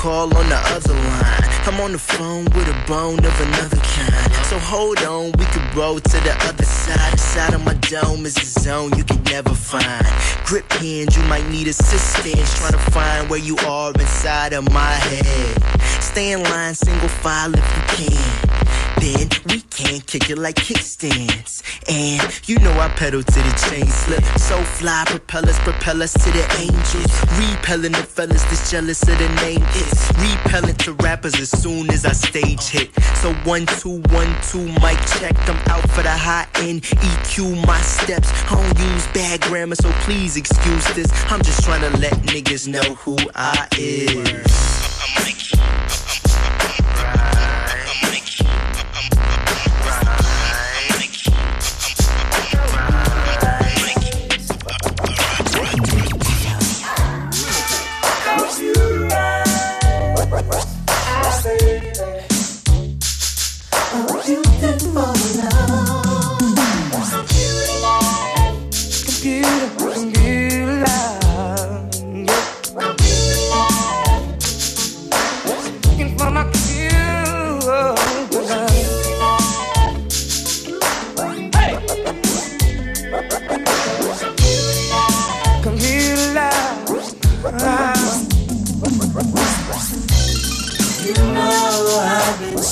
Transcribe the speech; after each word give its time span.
call 0.00 0.34
on 0.34 0.48
the 0.48 0.56
other 0.56 0.94
line. 0.94 1.44
I'm 1.68 1.78
on 1.78 1.92
the 1.92 1.98
phone 1.98 2.46
with 2.56 2.66
a 2.68 2.84
bone 2.88 3.18
of 3.18 3.40
another 3.40 3.76
kind. 3.76 4.32
So 4.46 4.58
hold 4.58 4.98
on, 5.02 5.32
we 5.32 5.44
could 5.52 5.76
roll 5.76 6.00
to 6.00 6.18
the 6.24 6.34
other 6.48 6.64
side. 6.64 7.12
Inside 7.12 7.52
of 7.52 7.62
my 7.66 7.74
dome 7.74 8.24
is 8.24 8.34
a 8.38 8.60
zone 8.60 8.96
you 8.96 9.04
can 9.04 9.22
never 9.24 9.54
find. 9.54 10.06
Grip 10.46 10.72
hands, 10.72 11.14
you 11.14 11.22
might 11.24 11.46
need 11.50 11.68
assistance. 11.68 12.58
Trying 12.58 12.72
to 12.72 12.90
find 12.90 13.28
where 13.28 13.40
you 13.40 13.58
are 13.68 13.92
inside 13.92 14.54
of 14.54 14.72
my 14.72 14.94
head. 15.12 15.62
Stay 16.02 16.32
in 16.32 16.42
line, 16.44 16.74
single 16.74 17.08
file 17.08 17.52
if 17.52 17.66
you 17.76 18.08
can. 18.08 18.59
Then 19.00 19.28
we 19.46 19.60
can't 19.62 20.06
kick 20.06 20.28
it 20.30 20.38
like 20.38 20.56
kickstands. 20.56 21.62
And 21.88 22.48
you 22.48 22.58
know 22.58 22.72
I 22.78 22.88
pedal 22.88 23.22
to 23.22 23.40
the 23.48 23.68
chain 23.70 23.86
slip. 23.86 24.22
So 24.38 24.62
fly, 24.62 25.04
propellers, 25.06 25.58
propel 25.60 26.02
us 26.02 26.12
to 26.12 26.30
the 26.30 26.44
angels. 26.58 27.12
Repelling 27.38 27.92
the 27.92 28.04
fellas 28.04 28.42
that's 28.44 28.70
jealous 28.70 29.02
of 29.02 29.18
the 29.18 29.28
name 29.42 29.62
is. 29.74 30.10
repelling 30.18 30.76
to 30.84 30.92
rappers 30.94 31.34
as 31.40 31.50
soon 31.50 31.90
as 31.90 32.04
I 32.04 32.12
stage 32.12 32.64
hit. 32.68 32.90
So 33.16 33.32
one, 33.44 33.66
two, 33.80 34.02
one, 34.10 34.34
two, 34.42 34.66
mic 34.80 34.98
check. 35.18 35.36
I'm 35.48 35.56
out 35.68 35.88
for 35.90 36.02
the 36.02 36.10
high 36.10 36.46
end. 36.56 36.82
EQ 36.82 37.66
my 37.66 37.80
steps. 37.80 38.30
I 38.50 38.56
don't 38.56 38.78
use 38.92 39.06
bad 39.08 39.40
grammar, 39.42 39.76
so 39.76 39.90
please 40.04 40.36
excuse 40.36 40.86
this. 40.94 41.10
I'm 41.30 41.42
just 41.42 41.64
trying 41.64 41.80
to 41.90 41.98
let 41.98 42.12
niggas 42.34 42.68
know 42.68 42.94
who 42.94 43.16
I 43.34 43.66
is. 43.78 44.60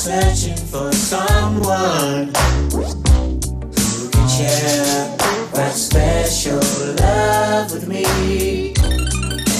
searching 0.08 0.56
for 0.56 0.90
someone 0.90 2.32
who 2.72 4.08
can 4.08 4.26
share 4.26 5.16
that 5.52 5.72
special 5.74 6.60
love 7.04 7.70
with 7.70 7.86
me. 7.86 8.72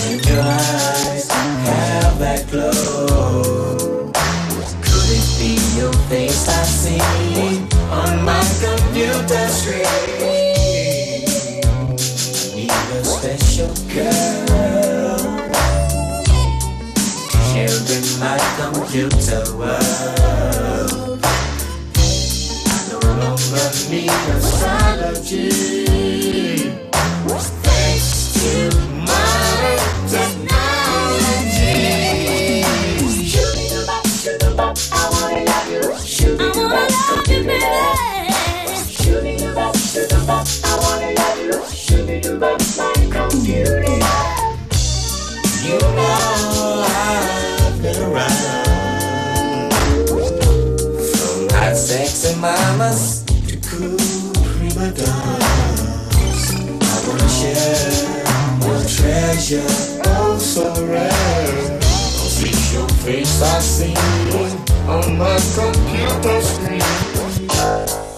And 0.09 0.25
your 0.25 0.41
eyes 0.41 1.29
have 1.29 2.17
that 2.17 2.47
glow. 2.49 4.09
Could 4.85 5.09
it 5.19 5.27
be 5.37 5.53
your 5.77 5.93
face 6.09 6.49
I 6.49 6.63
see 6.63 6.99
on 7.91 8.25
my 8.25 8.41
computer 8.65 9.47
screen? 9.49 9.85
Need 12.55 12.71
a 12.97 13.05
special 13.05 13.71
girl. 13.93 15.19
Sharing 17.53 18.19
my 18.19 18.39
computer 18.57 19.43
world. 19.55 20.18
teach 23.89 24.11
astrology. 24.37 25.49
Thanks 27.63 28.09
to 28.35 28.69
my 28.93 29.81
technology. 30.07 31.73
Shoot 33.25 33.51
me 33.57 33.65
the 33.73 33.81
bop, 33.87 34.05
shoot 34.05 34.37
the 34.39 34.49
bop, 34.55 34.77
I 34.91 35.09
wanna 35.09 35.41
love 35.43 35.69
you. 35.71 35.81
Shoot 36.05 36.37
me 36.37 36.45
the 36.53 36.63
bop, 36.69 36.89
shoot 38.95 39.23
me 39.23 39.33
the 39.37 40.19
bop, 40.27 40.45
I 40.63 40.77
wanna 40.83 41.09
love 41.19 41.39
you. 41.39 41.57
Shoot 41.73 42.05
me 42.05 42.19
the 42.19 42.37
bop, 42.37 42.61
my 42.77 42.93
computer. 43.09 43.81
You 45.65 45.77
know 45.97 46.85
I've 46.85 47.85
around. 48.03 49.73
From 51.09 51.49
hot 51.57 51.75
sex 51.75 52.35
mamas. 52.37 53.18
seja 59.39 59.61
tão 60.03 60.35
oh, 60.35 60.39
sorrir. 60.39 60.89
I'll 60.91 62.29
see 62.29 62.75
your 62.75 62.87
face, 63.03 63.41
I 63.41 63.61
see 63.61 63.93
you 63.93 64.91
on 64.91 65.17
my 65.17 65.37
computer 65.55 66.41
screen. 66.41 68.08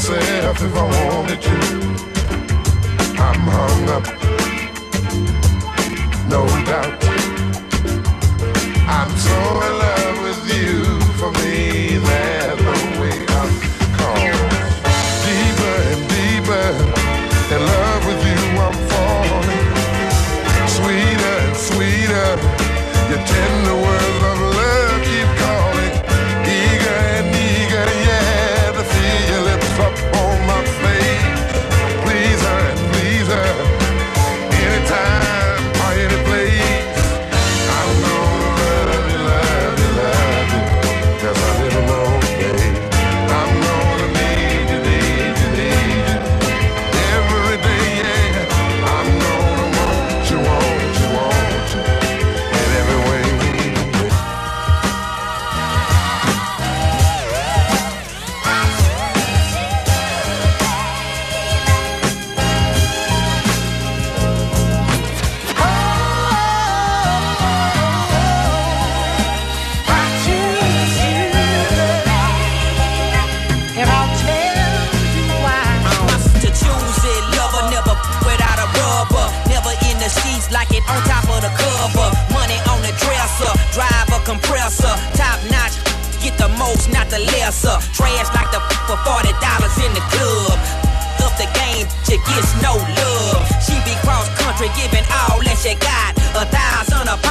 myself 0.00 0.62
if 0.62 0.74
I 0.74 0.82
wanted 0.82 1.42
to. 1.42 1.50
I'm 3.22 3.40
hung 3.52 3.88
up, 3.90 4.06
no 6.30 6.46
doubt. 6.64 7.09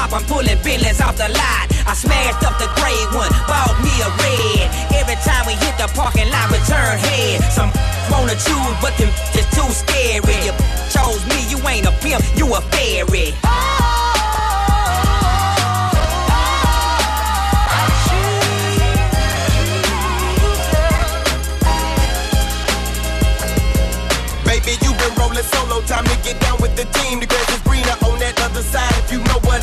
Thousand 0.09 0.19
I'm 0.19 0.29
pulling 0.29 0.61
billions 0.63 1.01
off 1.01 1.17
the 1.17 1.29
lot. 1.29 1.65
I 1.85 1.93
smashed 1.93 2.43
up 2.43 2.57
the 2.57 2.67
gray 2.77 2.97
one, 3.15 3.31
bought 3.47 3.77
me 3.81 3.93
a 4.01 4.09
red. 4.21 4.69
Every 4.93 5.15
time 5.25 5.45
we 5.45 5.53
hit 5.53 5.77
the 5.77 5.87
parking 5.95 6.29
lot, 6.29 6.49
return 6.51 6.97
head. 6.97 7.41
Some 7.51 7.71
wanna 8.11 8.35
choose, 8.35 8.75
but 8.81 8.95
them 8.97 9.09
just 9.33 9.51
too 9.53 9.69
scary. 9.71 10.35
You 10.45 10.53
chose 10.89 11.25
me, 11.27 11.39
you 11.49 11.57
ain't 11.67 11.87
a 11.87 11.91
pimp, 12.01 12.23
you 12.37 12.47
a 12.53 12.61
fairy. 12.61 13.33
Baby, 24.45 24.77
you 24.81 24.91
been 24.93 25.13
rolling 25.17 25.43
solo, 25.43 25.81
time 25.81 26.05
to 26.05 26.15
get 26.23 26.39
down 26.41 26.57
with 26.61 26.75
the 26.75 26.85
team. 26.99 27.19
The 27.19 27.27
grass 27.27 27.58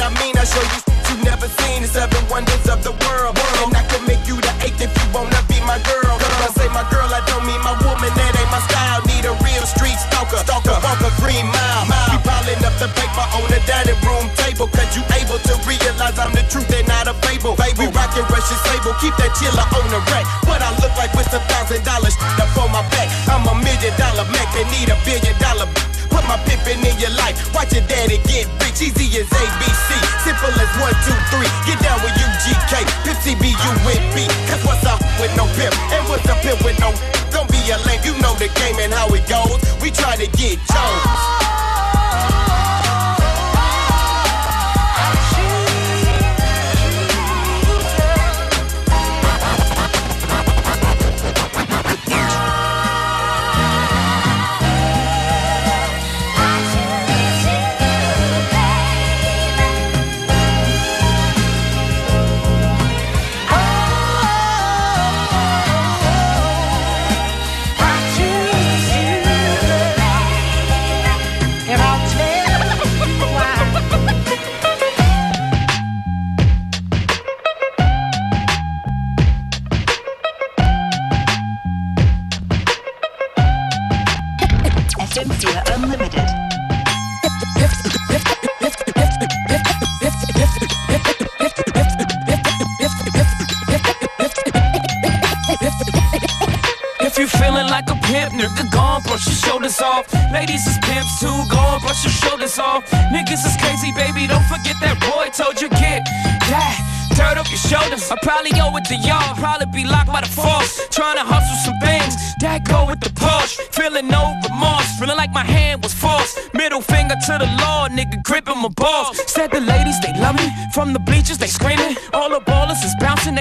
I 0.06 0.10
mean, 0.22 0.38
I 0.38 0.46
show 0.46 0.62
you 0.62 0.78
you 1.10 1.16
never 1.26 1.50
seen 1.50 1.82
the 1.82 1.90
seven 1.90 2.22
wonders 2.30 2.62
of 2.70 2.78
the 2.86 2.94
world. 3.10 3.34
And 3.58 3.74
I 3.74 3.82
can 3.90 4.06
make 4.06 4.22
you 4.30 4.38
the 4.38 4.54
eighth 4.62 4.78
if 4.78 4.94
you 4.94 5.06
wanna 5.10 5.42
be 5.50 5.58
my 5.66 5.82
girl. 5.82 6.14
Cause 6.14 6.38
I 6.46 6.50
say 6.54 6.68
my 6.70 6.86
girl, 6.94 7.10
I 7.10 7.26
don't 7.26 7.42
mean 7.42 7.58
my 7.66 7.74
woman, 7.82 8.14
that 8.14 8.32
ain't 8.38 8.50
my 8.54 8.62
style. 8.70 9.02
Need 9.10 9.26
a 9.26 9.34
real 9.42 9.66
street 9.66 9.98
stalker, 9.98 10.38
stalker, 10.46 10.78
a 10.78 11.10
green 11.18 11.50
mile. 11.50 11.90
We 12.14 12.22
piling 12.22 12.62
up 12.62 12.78
the 12.78 12.86
paper 12.94 13.26
on 13.34 13.50
the 13.50 13.58
dining 13.66 13.98
room 14.06 14.30
table. 14.38 14.70
Cause 14.70 14.94
you 14.94 15.02
able 15.18 15.42
to 15.42 15.54
realize 15.66 16.14
I'm 16.22 16.30
the 16.30 16.46
truth 16.54 16.70
and 16.70 16.86
not 16.86 17.10
a 17.10 17.14
fable. 17.26 17.58
Baby, 17.58 17.90
rockin' 17.90 18.30
Russian 18.30 18.58
sable, 18.62 18.94
keep 19.02 19.14
that 19.18 19.34
chiller 19.34 19.66
on 19.74 19.90
the 19.90 19.98
rack. 20.14 20.22
What 20.46 20.62
I 20.62 20.70
look 20.78 20.94
like 20.94 21.10
with 21.18 21.26
some 21.34 21.42
thousand 21.50 21.82
dollars 21.82 22.14
up 22.38 22.54
on 22.54 22.70
my 22.70 22.86
back. 22.94 23.10
I'm 23.26 23.42
a 23.42 23.58
million 23.58 23.90
dollar 23.98 24.22
Mac 24.30 24.54
They 24.54 24.70
need 24.70 24.86
a 24.86 24.98
billion 25.02 25.34
dollar. 25.42 25.66
My 26.26 26.36
pimpin' 26.42 26.82
in 26.82 26.96
your 26.98 27.14
life. 27.14 27.38
Watch 27.54 27.72
your 27.72 27.86
daddy 27.86 28.18
get 28.26 28.50
rich. 28.58 28.82
Easy 28.82 29.06
as 29.18 29.30
ABC. 29.30 29.90
Simple 30.26 30.54
as 30.58 30.72
one, 30.82 30.96
two, 31.06 31.16
three. 31.30 31.50
Get 31.66 31.78
down 31.82 32.02
with 32.02 32.14
UGK. 32.18 32.82
Pimp 33.06 33.18
CBU 33.22 33.70
with 33.86 34.02
B. 34.14 34.26
Cause 34.50 34.62
what's 34.66 34.84
up 34.86 35.00
with 35.22 35.34
no 35.36 35.46
pimp? 35.54 35.74
And 35.94 36.02
what's 36.08 36.26
a 36.26 36.34
pimp 36.42 36.62
with 36.64 36.78
no 36.80 36.90
Don't 37.30 37.48
be 37.50 37.58
a 37.70 37.78
lame. 37.86 38.02
You 38.02 38.18
know 38.20 38.34
the 38.34 38.50
game 38.58 38.78
and 38.82 38.92
how 38.92 39.06
it 39.14 39.26
goes. 39.28 39.62
We 39.80 39.90
try 39.90 40.16
to 40.16 40.26
get 40.36 40.58
Jones. 40.66 41.35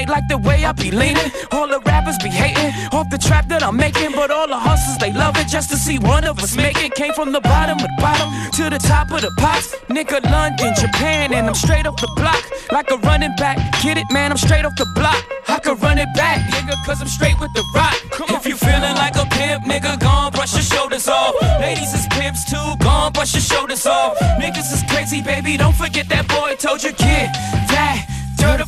They 0.05 0.12
like 0.12 0.27
the 0.27 0.38
way 0.38 0.65
I 0.65 0.71
be 0.71 0.91
leaning. 0.91 1.31
All 1.51 1.67
the 1.67 1.79
rappers 1.85 2.17
be 2.24 2.29
hating 2.29 2.71
off 2.91 3.09
the 3.09 3.17
trap 3.17 3.47
that 3.47 3.63
I'm 3.63 3.75
making. 3.75 4.12
But 4.13 4.31
all 4.31 4.47
the 4.47 4.57
hustlers, 4.57 4.97
they 4.97 5.12
love 5.13 5.38
it 5.38 5.47
just 5.47 5.69
to 5.71 5.77
see 5.77 6.00
one 6.00 6.24
of 6.24 6.39
us 6.39 6.55
make 6.55 6.77
it. 6.83 6.93
Came 6.95 7.13
from 7.13 7.31
the 7.31 7.41
bottom 7.41 7.77
of 7.77 7.83
the 7.83 7.93
bottom 7.97 8.29
to 8.51 8.69
the 8.69 8.79
top 8.79 9.12
of 9.12 9.21
the 9.21 9.31
pops. 9.38 9.75
Nigga, 9.89 10.24
London, 10.24 10.74
Japan, 10.79 11.33
and 11.33 11.47
I'm 11.47 11.55
straight 11.55 11.85
off 11.85 12.00
the 12.00 12.12
block. 12.15 12.41
Like 12.71 12.89
a 12.91 12.97
running 12.97 13.35
back. 13.38 13.57
Get 13.81 13.97
it, 13.97 14.05
man, 14.12 14.31
I'm 14.31 14.38
straight 14.38 14.65
off 14.65 14.75
the 14.75 14.88
block. 14.95 15.21
I 15.47 15.59
could 15.59 15.81
run 15.81 15.97
it 15.97 16.09
back, 16.15 16.41
nigga, 16.50 16.75
cause 16.85 17.01
I'm 17.01 17.07
straight 17.07 17.39
with 17.39 17.53
the 17.53 17.63
rock. 17.74 17.95
If 18.29 18.45
you 18.45 18.55
feeling 18.55 18.95
like 18.95 19.15
a 19.15 19.25
pimp, 19.29 19.65
nigga, 19.65 20.00
gon' 20.00 20.31
brush 20.31 20.53
your 20.53 20.63
shoulders 20.63 21.07
off. 21.07 21.35
Ladies 21.62 21.93
is 21.93 22.07
pimps 22.12 22.45
too, 22.50 22.67
gon' 22.79 23.13
brush 23.13 23.33
your 23.33 23.41
shoulders 23.41 23.85
off. 23.85 24.17
Niggas 24.41 24.74
is 24.74 24.83
crazy, 24.89 25.21
baby, 25.21 25.57
don't 25.57 25.75
forget 25.75 26.09
that 26.09 26.27
boy 26.27 26.55
told 26.55 26.83
you, 26.83 26.91
get 26.93 27.31
that 27.69 28.04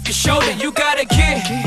off 0.07 0.25
your 0.25 0.33
shoulder. 0.33 0.51
You 0.63 0.71
gotta 0.71 1.05
get 1.05 1.43
that 1.49 1.66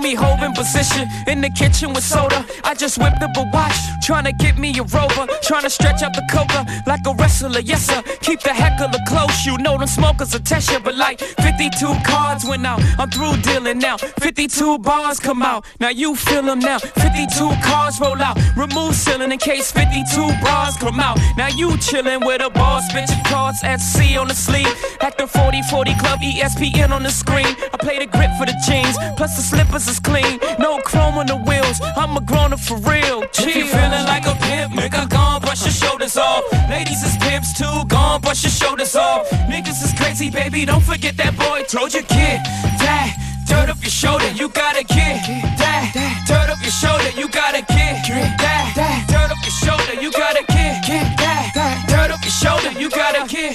homie 0.00 0.16
holding 0.16 0.54
position 0.54 1.08
in 1.26 1.40
the 1.40 1.50
kitchen 1.50 1.92
with 1.92 2.04
soda. 2.04 2.44
I 2.64 2.74
just 2.74 2.98
whipped 2.98 3.22
up 3.22 3.36
a 3.36 3.44
watch, 3.52 3.76
trying 4.02 4.24
to 4.24 4.32
get 4.32 4.58
me 4.58 4.78
a 4.78 4.82
rover. 4.82 5.26
Trying 5.42 5.62
to 5.62 5.70
stretch 5.70 6.02
out 6.02 6.14
the 6.14 6.26
coca 6.30 6.66
like 6.86 7.00
a 7.06 7.14
wrestler, 7.14 7.60
yes 7.60 7.86
sir. 7.86 8.02
Keep 8.22 8.40
the 8.40 8.50
heck 8.50 8.80
of 8.80 8.90
heckler 8.90 9.04
close, 9.06 9.44
you 9.44 9.58
know 9.58 9.78
them 9.78 9.88
smokers 9.88 10.32
will 10.32 10.40
test 10.40 10.70
you. 10.70 10.80
But 10.80 10.96
like 10.96 11.20
52 11.20 11.94
cards 12.06 12.44
went 12.44 12.66
out, 12.66 12.80
I'm 12.98 13.10
through 13.10 13.36
dealing 13.42 13.78
now. 13.78 13.96
52 13.96 14.78
bars 14.78 15.18
come 15.20 15.42
out, 15.42 15.64
now 15.80 15.90
you 15.90 16.16
feel 16.16 16.42
them 16.42 16.60
now. 16.60 16.78
52 16.78 17.50
cards 17.62 18.00
roll 18.00 18.20
out, 18.22 18.38
remove 18.56 18.94
ceiling 18.94 19.32
in 19.32 19.38
case 19.38 19.72
52 19.72 20.04
bras 20.40 20.76
come 20.76 21.00
out. 21.00 21.18
Now 21.36 21.48
you 21.48 21.70
chillin' 21.78 22.24
with 22.24 22.42
a 22.42 22.50
boss, 22.50 22.90
bitch, 22.92 23.12
cards 23.26 23.62
at 23.64 23.80
sea 23.80 24.16
on 24.16 24.28
the 24.28 24.34
sleeve. 24.34 24.72
At 25.00 25.18
the 25.18 25.26
40 25.26 25.62
40 25.62 25.94
club, 25.98 26.20
ESPN 26.20 26.90
on 26.90 27.02
the 27.02 27.10
screen. 27.10 27.54
I 27.72 27.76
play 27.78 27.98
the 27.98 28.06
grip 28.06 28.30
for 28.38 28.46
the 28.46 28.56
jeans, 28.66 28.96
plus 29.16 29.36
the 29.36 29.42
slippers 29.42 29.89
is 29.90 29.98
clean. 29.98 30.38
No 30.58 30.78
chrome 30.78 31.18
on 31.18 31.26
the 31.26 31.36
wheels, 31.36 31.80
I'm 31.96 32.16
a 32.16 32.20
grown 32.20 32.52
up 32.52 32.60
for 32.60 32.78
real. 32.78 33.22
If 33.34 33.56
you 33.56 33.66
feeling 33.66 34.06
like 34.06 34.24
a 34.24 34.34
pimp, 34.46 34.72
nigga, 34.72 35.08
gone, 35.10 35.40
brush 35.40 35.62
your 35.66 35.74
shoulders 35.74 36.16
off. 36.16 36.44
Ladies 36.70 37.02
is 37.02 37.16
pimps 37.18 37.52
too, 37.58 37.76
gone, 37.88 38.20
brush 38.20 38.42
your 38.44 38.52
shoulders 38.52 38.94
off. 38.94 39.28
Niggas 39.50 39.82
is 39.82 39.92
crazy, 39.98 40.30
baby, 40.30 40.64
don't 40.64 40.84
forget 40.84 41.16
that 41.16 41.36
boy 41.36 41.64
told 41.64 41.92
you, 41.92 42.02
kid. 42.02 42.38
That 42.78 43.18
dirt 43.50 43.68
off 43.68 43.82
your 43.82 43.90
shoulder, 43.90 44.30
you 44.30 44.48
gotta 44.48 44.84
get 44.84 45.26
that. 45.58 45.90
Dirt 46.26 46.50
off 46.50 46.62
your 46.62 46.70
shoulder, 46.70 47.10
you 47.18 47.28
gotta 47.28 47.62
get 47.62 48.06
that. 48.06 49.06
Dirt 49.10 49.30
off 49.34 49.42
your 49.42 49.58
shoulder, 49.64 50.00
you 50.00 50.12
gotta 50.12 50.44
get 50.46 50.86
that. 50.86 51.82
Dirt 51.90 52.10
off 52.14 52.22
your 52.22 52.38
shoulder, 52.42 52.70
you 52.78 52.88
gotta 52.90 53.09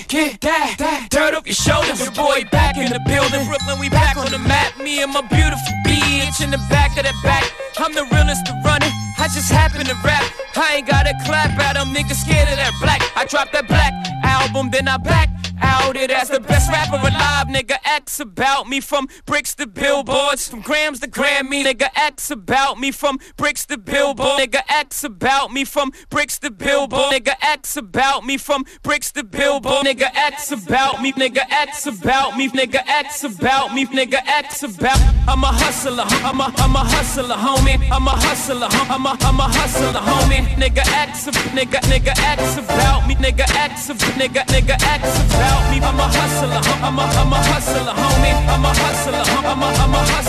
get 0.07 0.39
get 0.39 0.77
that. 0.77 1.07
Dirt 1.09 1.33
off 1.33 1.45
your 1.45 1.55
shoulders, 1.55 1.99
your 2.01 2.11
boy 2.11 2.43
back 2.51 2.77
in 2.77 2.91
the 2.91 2.99
building. 3.05 3.45
Brooklyn, 3.47 3.79
we 3.79 3.89
back 3.89 4.17
on 4.17 4.29
the 4.31 4.39
map. 4.39 4.77
Me 4.77 5.01
and 5.01 5.11
my 5.11 5.21
beautiful 5.21 5.73
bitch 5.87 6.43
in 6.43 6.51
the 6.51 6.61
back 6.69 6.97
of 6.97 7.03
that 7.03 7.15
back. 7.23 7.47
I'm 7.77 7.93
the 7.93 8.03
realest 8.11 8.45
to 8.47 8.53
run 8.63 8.81
it. 8.83 8.93
I 9.17 9.27
just 9.31 9.51
happen 9.51 9.85
to 9.85 9.95
rap. 10.03 10.23
I 10.55 10.75
ain't 10.77 10.87
gotta 10.87 11.13
clap 11.25 11.57
at 11.59 11.73
them 11.73 11.93
niggas 11.93 12.23
scared 12.23 12.49
of 12.49 12.57
that 12.57 12.73
black. 12.81 13.01
I 13.15 13.25
dropped 13.25 13.53
that 13.53 13.67
black 13.67 13.93
album, 14.23 14.71
then 14.71 14.87
I 14.87 14.97
back 14.97 15.29
out 15.61 15.95
it 15.95 16.11
as 16.11 16.29
the 16.29 16.39
best 16.39 16.69
rapper 16.69 16.97
alive. 16.97 17.47
Nigga, 17.47 17.77
X 17.85 18.19
about 18.19 18.67
me 18.67 18.79
from 18.79 19.07
bricks 19.25 19.55
to 19.55 19.67
billboards, 19.67 20.47
from 20.47 20.61
grams 20.61 20.99
to 20.99 21.07
Grammy. 21.07 21.63
Nigga, 21.63 21.87
X 21.95 22.31
about 22.31 22.79
me 22.79 22.91
from 22.91 23.19
bricks 23.37 23.65
to 23.67 23.77
billboard. 23.77 24.39
Nigga, 24.39 24.61
X 24.69 25.03
about 25.03 25.51
me 25.51 25.63
from 25.63 25.91
bricks 26.09 26.39
to 26.39 26.51
billboard. 26.51 27.13
Nigga, 27.13 27.33
X 27.41 27.77
about 27.77 28.25
me 28.25 28.37
from 28.37 28.65
bricks 28.83 29.11
to 29.13 29.23
billboard. 29.23 29.84
Nigga, 29.85 30.09
X 30.15 30.51
about 30.51 30.99
me. 31.03 31.11
Nigga, 31.13 31.45
X 31.47 31.85
about 31.85 32.35
me. 32.35 32.49
Nigga, 32.49 32.81
X 32.87 33.23
about 33.23 33.71
me. 33.75 33.85
Nigga, 33.85 34.17
X 34.25 34.63
about. 34.63 34.97
I'm 35.29 35.43
a 35.43 35.53
hustler. 35.53 36.05
I'm 36.25 36.41
a 36.41 36.51
I'm 36.57 36.75
a 36.75 36.79
hustler, 36.79 37.35
homie. 37.35 37.77
I'm 37.91 38.07
a 38.07 38.17
hustler. 38.17 38.67
I'm 38.89 39.05
a 39.05 39.15
I'm 39.21 39.39
a 39.39 39.43
hustler, 39.45 40.01
homie. 40.01 40.41
Nigga, 40.57 40.81
X 40.89 41.27
nigga 41.53 41.79
nigga 41.85 42.17
X 42.17 42.57
about 42.57 43.07
me. 43.07 43.13
Nigga, 43.13 43.45
X 43.53 43.91
nigga 44.17 44.41
nigga 44.49 44.73
X 44.73 45.03
about 45.21 45.61
me. 45.69 45.77
I'm 45.77 45.99
a 45.99 46.07
hustler. 46.17 46.61
I'm 46.81 46.97
a 46.97 47.03
I'm 47.21 47.33
a 47.33 47.37
hustler, 47.45 47.93
homie. 47.93 48.33
I'm 48.49 48.65
a 48.65 48.73
hustler. 48.73 49.21
I'm 49.21 49.61
a 49.61 49.67
I'm 49.69 49.93
a 49.93 50.01
hustler, 50.01 50.24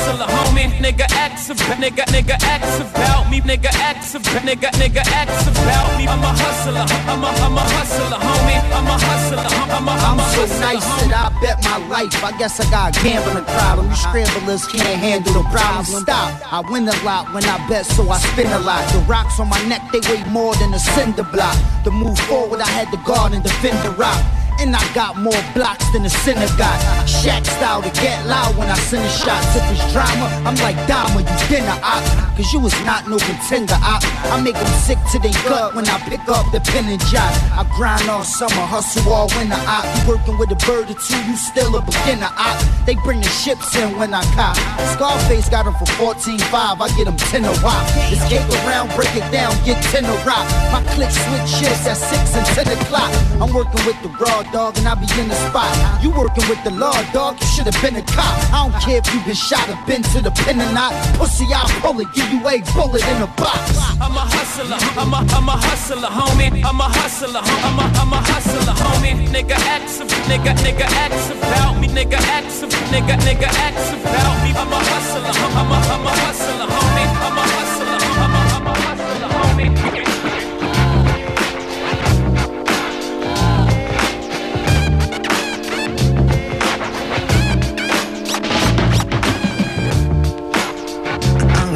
Nigga, 0.82 1.06
X 1.14 1.48
nigga 1.48 2.04
nigga 2.10 2.36
X 2.42 2.80
about 2.80 3.30
me. 3.30 3.40
Nigga, 3.40 3.70
X 3.80 4.14
nigga 4.14 4.70
nigga 4.80 5.02
X 5.06 5.30
about 5.48 5.96
me. 5.98 6.06
I'm 6.06 6.22
a 6.22 6.32
hustler. 6.34 6.84
I'm 7.06 7.22
a 7.22 7.28
I'm 7.28 7.56
a 7.56 7.60
hustler, 7.60 8.18
homie. 8.18 8.60
I'm 8.74 8.86
a 8.86 8.96
hustler. 8.98 9.46
I'm 9.46 9.70
a 9.70 9.74
I'm 9.76 9.88
a 9.88 9.92
I'm 9.92 10.18
so 10.34 10.40
hustler, 10.42 10.60
nice 10.60 10.84
homie. 10.84 11.10
that 11.10 11.32
I 11.32 11.40
bet 11.40 11.64
my 11.64 11.78
life. 11.88 12.24
I 12.24 12.36
guess 12.38 12.60
I 12.60 12.70
got 12.70 12.96
a 12.96 13.02
gambling 13.02 13.44
problem. 13.44 13.88
You 13.90 13.96
scramblers 13.96 14.66
can't 14.66 14.98
handle 14.98 15.32
the 15.34 15.44
problem. 15.50 16.02
Stop. 16.02 16.52
I 16.52 16.60
win 16.70 16.88
a 16.88 16.96
lot 17.04 17.32
when 17.32 17.44
I 17.44 17.56
bet, 17.68 17.86
so 17.86 18.08
I 18.10 18.18
spin 18.18 18.48
a 18.48 18.58
lot. 18.60 18.82
The 18.92 18.98
rocks 19.06 19.38
on 19.40 19.48
my 19.48 19.62
neck, 19.68 19.82
they 19.92 20.00
weigh 20.10 20.24
more 20.30 20.54
than 20.56 20.74
a 20.74 20.78
cinder 20.78 21.24
block. 21.24 21.56
To 21.84 21.90
move 21.90 22.18
forward, 22.26 22.60
I 22.60 22.68
had 22.68 22.90
to 22.90 22.98
guard 23.06 23.32
and 23.32 23.42
defend 23.42 23.78
the 23.84 23.90
rock. 23.92 24.22
And 24.58 24.74
I 24.74 24.82
got 24.94 25.16
more 25.16 25.42
blocks 25.54 25.84
than 25.92 26.04
a 26.04 26.10
synagogue. 26.10 26.80
Shaq 27.04 27.44
style 27.44 27.82
to 27.82 27.90
get 28.00 28.24
loud 28.26 28.56
when 28.56 28.68
I 28.68 28.78
send 28.88 29.04
a 29.04 29.10
shot. 29.10 29.42
If 29.54 29.62
it's 29.70 29.92
drama, 29.92 30.26
I'm 30.48 30.56
like 30.64 30.76
Dama, 30.88 31.20
you 31.20 31.36
dinner 31.48 31.78
op. 31.82 32.02
Cause 32.36 32.52
you 32.52 32.60
was 32.60 32.74
not 32.84 33.08
no 33.08 33.18
contender 33.18 33.76
op. 33.84 34.02
I 34.32 34.40
make 34.40 34.54
them 34.56 34.72
sick 34.80 34.98
to 35.12 35.18
their 35.20 35.36
gut 35.44 35.74
when 35.74 35.86
I 35.86 35.98
pick 36.08 36.24
up 36.28 36.50
the 36.52 36.60
pen 36.60 36.88
and 36.88 37.00
jot. 37.12 37.32
I 37.52 37.68
grind 37.76 38.08
all 38.08 38.24
summer, 38.24 38.64
hustle 38.64 39.12
all 39.12 39.28
winter 39.36 39.60
op. 39.68 39.84
You 39.84 40.16
working 40.16 40.38
with 40.38 40.50
a 40.50 40.58
bird 40.64 40.88
or 40.88 40.98
two, 40.98 41.20
you 41.28 41.36
still 41.36 41.76
a 41.76 41.82
beginner 41.84 42.32
op. 42.36 42.56
They 42.86 42.96
bring 43.04 43.20
the 43.20 43.28
ships 43.28 43.76
in 43.76 43.98
when 43.98 44.14
I 44.14 44.24
cop. 44.34 44.56
Scarface 44.96 45.48
got 45.48 45.64
them 45.64 45.74
for 45.74 45.86
14.5, 46.00 46.40
I 46.80 46.88
get 46.96 47.04
them 47.04 47.16
10 47.16 47.44
a 47.44 47.52
wop. 47.60 47.84
Escape 48.08 48.48
around, 48.64 48.88
break 48.96 49.12
it 49.16 49.28
down, 49.30 49.52
get 49.64 49.82
10 49.92 50.04
a 50.04 50.16
rock. 50.24 50.46
My 50.72 50.82
click 50.96 51.10
switch 51.10 51.48
shifts 51.60 51.86
at 51.86 51.96
6 52.00 52.36
and 52.36 52.46
10 52.66 52.78
o'clock. 52.80 53.12
I'm 53.40 53.52
working 53.52 53.84
with 53.84 54.00
the 54.02 54.08
raw 54.16 54.45
dog 54.52 54.76
and 54.78 54.86
I 54.88 54.94
be 54.94 55.06
in 55.20 55.28
the 55.28 55.34
spot. 55.48 55.70
You 56.02 56.10
working 56.10 56.46
with 56.48 56.62
the 56.64 56.70
law 56.70 56.94
dog, 57.12 57.40
you 57.40 57.46
should 57.46 57.66
have 57.66 57.80
been 57.82 57.96
a 57.96 58.02
cop. 58.02 58.34
I 58.52 58.68
don't 58.68 58.74
care 58.82 58.98
if 58.98 59.06
you 59.14 59.20
been 59.24 59.34
shot 59.34 59.68
or 59.68 59.78
been 59.86 60.02
to 60.14 60.20
the 60.20 60.30
pen 60.30 60.60
or 60.60 60.72
not. 60.72 60.92
Pussy, 61.16 61.46
I'll 61.54 61.68
pull 61.80 62.00
it, 62.00 62.08
give 62.12 62.28
you 62.32 62.40
a 62.46 62.60
bullet 62.74 63.06
in 63.06 63.22
a 63.22 63.30
box. 63.38 63.76
I'm 64.00 64.16
a 64.16 64.24
hustler, 64.26 64.78
I'm 65.00 65.12
a, 65.12 65.20
I'm 65.34 65.48
a 65.48 65.56
hustler, 65.56 66.10
homie. 66.10 66.64
I'm 66.64 66.80
a 66.80 66.88
hustler, 66.88 67.40
I'm 67.42 67.78
a, 67.78 67.84
I'm 68.00 68.12
a 68.12 68.20
hustler, 68.20 68.74
homie. 68.74 69.26
Nigga, 69.28 69.56
X, 69.80 70.00
nigga, 70.30 70.52
nigga, 70.64 70.86
X 71.08 71.30
about 71.30 71.80
me. 71.80 71.88
Nigga, 71.88 72.20
X, 72.44 72.62
nigga, 72.92 73.16
nigga, 73.26 73.48
X 73.48 73.76
about 73.96 74.36
me. 74.44 74.50
I'm 74.56 74.72
a 74.72 74.80
hustler, 74.80 75.32
I'm 75.32 75.70
a, 75.70 75.78
I'm 75.94 76.06
a 76.06 76.12
hustler, 76.24 76.68
homie. 76.68 77.08
I'm 77.26 77.38
a 77.38 77.44
hustler, 77.54 77.85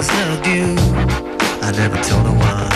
was 0.00 0.10
loved 0.12 0.46
you. 0.46 0.64
I 1.60 1.72
never 1.72 1.96
told 2.02 2.24
no 2.24 2.32
one. 2.32 2.72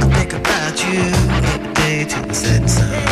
I 0.00 0.08
think 0.14 0.32
about 0.32 0.82
you 0.86 1.00
every 1.50 1.72
day 1.74 2.04
till 2.06 2.22
the 2.22 2.34
setting 2.34 2.66
sun. 2.66 3.11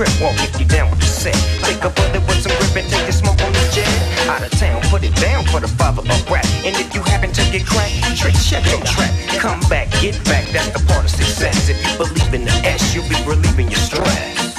crib 0.00 0.22
walk 0.22 0.40
if 0.40 0.58
you 0.58 0.64
down 0.64 0.88
with 0.88 0.98
the 1.00 1.04
set. 1.04 1.36
Take 1.60 1.84
a 1.84 1.90
bullet 1.90 2.24
with 2.24 2.40
some 2.40 2.56
grip 2.56 2.76
and 2.76 2.88
take 2.88 3.06
a 3.06 3.12
smoke 3.12 3.36
on 3.44 3.52
the 3.52 3.64
jet. 3.68 3.86
Out 4.32 4.42
of 4.42 4.50
town, 4.52 4.80
put 4.88 5.04
it 5.04 5.14
down 5.16 5.44
for 5.44 5.60
the 5.60 5.68
father 5.68 6.00
of 6.00 6.30
rap. 6.30 6.46
And 6.64 6.74
if 6.76 6.94
you 6.94 7.02
happen 7.02 7.32
to 7.32 7.42
get 7.52 7.66
cracked, 7.66 8.16
trick 8.16 8.34
check 8.40 8.64
your 8.64 8.80
track. 8.80 9.12
Come 9.36 9.60
back, 9.68 9.90
get 10.00 10.16
back, 10.24 10.48
that's 10.52 10.72
the 10.72 10.80
part 10.88 11.04
of 11.04 11.10
success. 11.10 11.68
If 11.68 11.76
you 11.84 11.98
believe 11.98 12.32
in 12.32 12.44
the 12.44 12.56
S, 12.64 12.94
you'll 12.94 13.08
be 13.10 13.18
relieving 13.28 13.68
your 13.68 13.80
stress. 13.80 14.49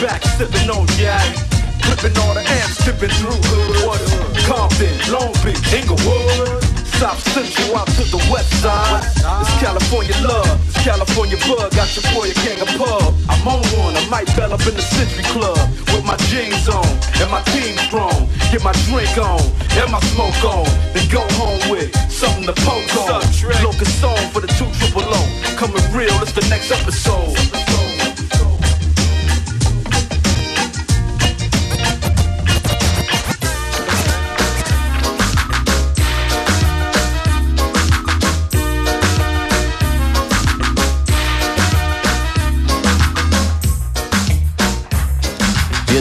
back, 0.00 0.22
sippin' 0.36 0.72
on 0.72 0.88
yak. 0.96 1.36
Flipping 1.84 2.16
on 2.24 2.34
the 2.34 2.44
amps, 2.60 2.84
tipping 2.84 3.12
through 3.20 3.40
hood. 3.52 4.00
Compton, 4.48 4.92
Long 5.12 5.32
Beach, 5.44 5.60
Inglewood. 5.72 6.64
South 7.00 7.20
Central 7.32 7.76
out 7.76 7.88
to 7.96 8.04
the 8.12 8.20
west 8.28 8.52
side. 8.60 9.04
It's 9.40 9.52
California 9.56 10.12
love, 10.20 10.60
it's 10.68 10.84
California 10.84 11.36
bug. 11.48 11.72
Got 11.72 11.88
your 11.96 12.04
boy 12.12 12.28
a 12.28 12.34
gang 12.44 12.60
of 12.60 12.68
pub. 12.76 13.14
I'm 13.28 13.48
on 13.48 13.64
one, 13.80 13.96
I 13.96 14.04
might 14.08 14.28
bell 14.36 14.52
up 14.52 14.60
in 14.68 14.76
the 14.76 14.84
Century 14.84 15.24
Club. 15.32 15.56
With 15.92 16.04
my 16.04 16.16
jeans 16.28 16.68
on, 16.68 16.84
and 17.20 17.30
my 17.30 17.40
team 17.52 17.76
strong. 17.88 18.28
Get 18.52 18.62
my 18.64 18.72
drink 18.88 19.16
on, 19.16 19.40
and 19.80 19.88
my 19.92 20.00
smoke 20.12 20.44
on. 20.44 20.68
Then 20.92 21.08
go 21.08 21.24
home 21.40 21.60
with 21.72 21.88
something 22.12 22.44
to 22.44 22.56
poke 22.64 22.92
on. 23.08 23.24
Locust 23.64 24.00
song 24.00 24.20
for 24.32 24.40
the 24.40 24.48
two 24.60 24.68
triple 24.76 25.08
O. 25.08 25.20
Coming 25.56 25.84
real, 25.92 26.12
it's 26.20 26.32
the 26.32 26.44
next 26.52 26.70
episode. 26.72 27.79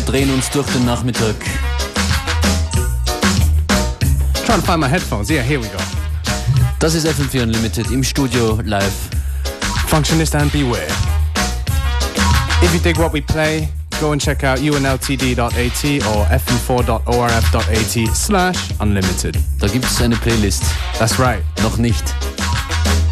drehen 0.10 0.34
uns 0.34 0.50
durch 0.50 0.66
den 0.68 0.86
Nachmittag. 0.86 1.36
Trying 4.46 4.60
to 4.60 4.66
find 4.66 4.80
my 4.80 4.88
headphones. 4.88 5.30
Yeah, 5.30 5.44
here 5.44 5.62
we 5.62 5.68
go. 5.68 5.78
Das 6.80 6.96
ist 6.96 7.06
FM4 7.06 7.44
Unlimited 7.44 7.92
im 7.92 8.04
Studio 8.04 8.60
live. 8.64 8.92
Functionist 9.88 10.36
and 10.36 10.52
beware. 10.52 10.88
If 12.64 12.74
you 12.74 12.80
dig 12.80 12.98
what 12.98 13.14
we 13.14 13.22
play, 13.22 13.70
go 14.00 14.12
and 14.12 14.20
check 14.20 14.44
out 14.44 14.58
unltd.at 14.60 16.08
or 16.08 16.26
fm4.orf.at 16.26 18.16
slash 18.16 18.58
unlimited. 18.80 19.38
Da 19.60 19.68
gibt 19.68 19.86
es 19.86 20.02
eine 20.02 20.16
Playlist. 20.16 20.64
That's 20.98 21.20
right. 21.20 21.44
Noch 21.62 21.78
nicht. 21.78 22.04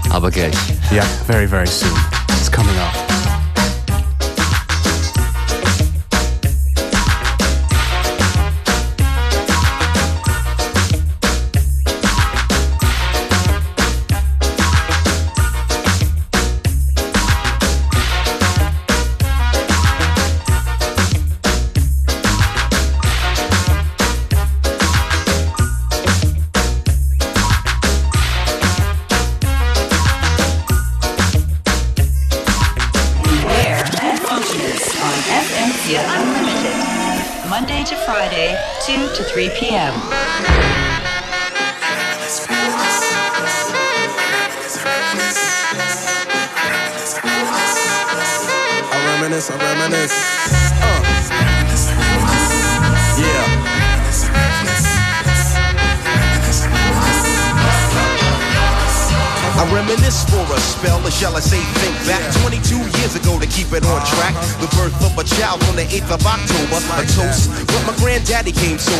Aber 0.10 0.32
gleich. 0.32 0.56
Yeah, 0.92 1.06
very, 1.28 1.48
very 1.48 1.68
soon. 1.68 1.92
It's 2.40 2.50
coming 2.50 2.76
up. 2.80 3.07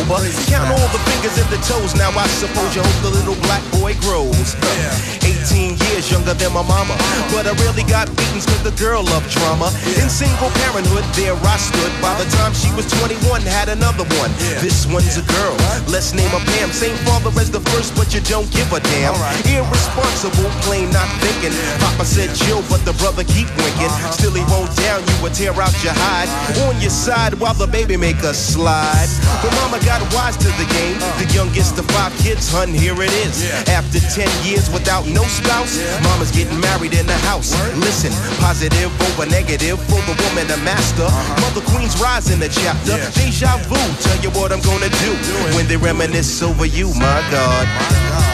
Sober. 0.08 0.24
Count 0.48 0.64
uh-huh. 0.64 0.80
all 0.80 0.88
the 0.92 1.02
fingers 1.04 1.36
and 1.36 1.48
the 1.52 1.60
toes, 1.68 1.94
now 1.94 2.10
I 2.16 2.26
suppose 2.40 2.74
you 2.74 2.82
hope 2.82 3.00
the 3.04 3.12
little 3.12 3.36
black 3.44 3.62
boy 3.76 3.94
grows. 4.00 4.56
18 5.24 5.76
years 5.88 6.10
younger 6.10 6.34
than 6.34 6.52
my 6.52 6.62
mama. 6.64 6.96
But 7.32 7.46
I 7.46 7.52
really 7.64 7.84
got 7.84 8.08
beatings 8.16 8.46
cause 8.46 8.62
the 8.62 8.74
girl 8.80 9.04
loved 9.04 9.28
drama. 9.30 9.68
In 10.00 10.08
single 10.08 10.50
parenthood, 10.64 11.04
there 11.14 11.36
I 11.36 11.56
stood. 11.56 11.92
By 12.00 12.16
the 12.16 12.27
had 13.68 13.76
another 13.76 14.04
one. 14.16 14.30
This 14.60 14.86
one's 14.86 15.16
a 15.16 15.22
girl. 15.22 15.56
Let's 15.88 16.14
name 16.14 16.28
her 16.30 16.44
Pam. 16.56 16.70
Same 16.72 16.96
father 17.04 17.30
as 17.40 17.50
the 17.50 17.60
first, 17.72 17.94
but 17.96 18.14
you 18.14 18.20
don't 18.20 18.48
give 18.50 18.72
a 18.72 18.80
damn. 18.80 19.14
Irresponsible, 19.44 20.50
plain 20.64 20.90
not 20.90 21.08
thinking. 21.20 21.52
Papa 21.80 22.04
said 22.04 22.34
chill, 22.34 22.62
but 22.68 22.84
the 22.84 22.92
brother 23.00 23.24
keep 23.24 23.48
winking. 23.56 23.92
Still 24.12 24.32
he 24.32 24.44
won't 24.48 24.72
down 24.76 25.00
you 25.04 25.26
or 25.26 25.30
tear 25.30 25.52
out 25.60 25.74
your 25.84 25.92
hide. 25.94 26.28
On 26.68 26.80
your 26.80 26.90
side 26.90 27.34
while 27.34 27.54
the 27.54 27.66
baby 27.66 27.96
make 27.96 28.20
a 28.22 28.34
slide. 28.34 29.08
But 29.42 29.52
mama 29.60 29.78
got 29.84 30.00
wise 30.14 30.36
to 30.38 30.50
the 30.56 30.68
game. 30.72 30.98
The 31.20 31.28
youngest 31.34 31.78
of 31.78 31.86
five 31.92 32.12
kids, 32.18 32.50
hun, 32.50 32.72
here 32.72 32.96
it 32.96 33.12
is. 33.26 33.44
After 33.68 34.00
10 34.00 34.28
years 34.44 34.70
without 34.70 35.06
no 35.08 35.24
spouse, 35.24 35.76
mama's 36.02 36.30
getting 36.30 36.60
married 36.60 36.94
in 36.94 37.06
the 37.06 37.18
house. 37.28 37.52
Listen, 37.76 38.12
positive 38.40 38.90
over 39.08 39.26
negative 39.26 39.78
for 39.88 40.00
the 40.08 40.14
woman, 40.24 40.46
a 40.50 40.58
master. 40.64 41.08
Mother 41.42 41.64
Queen's 41.72 41.98
rise 42.00 42.30
in 42.30 42.40
the 42.40 42.48
chapter. 42.48 42.96
Deja 43.18 43.57
tell 43.64 44.22
you 44.22 44.30
what 44.30 44.52
I'm 44.52 44.60
gonna 44.60 44.88
do. 44.88 45.56
When 45.56 45.66
they 45.66 45.76
reminisce 45.76 46.42
over 46.42 46.66
you, 46.66 46.88
my 46.94 47.20
God. 47.30 48.27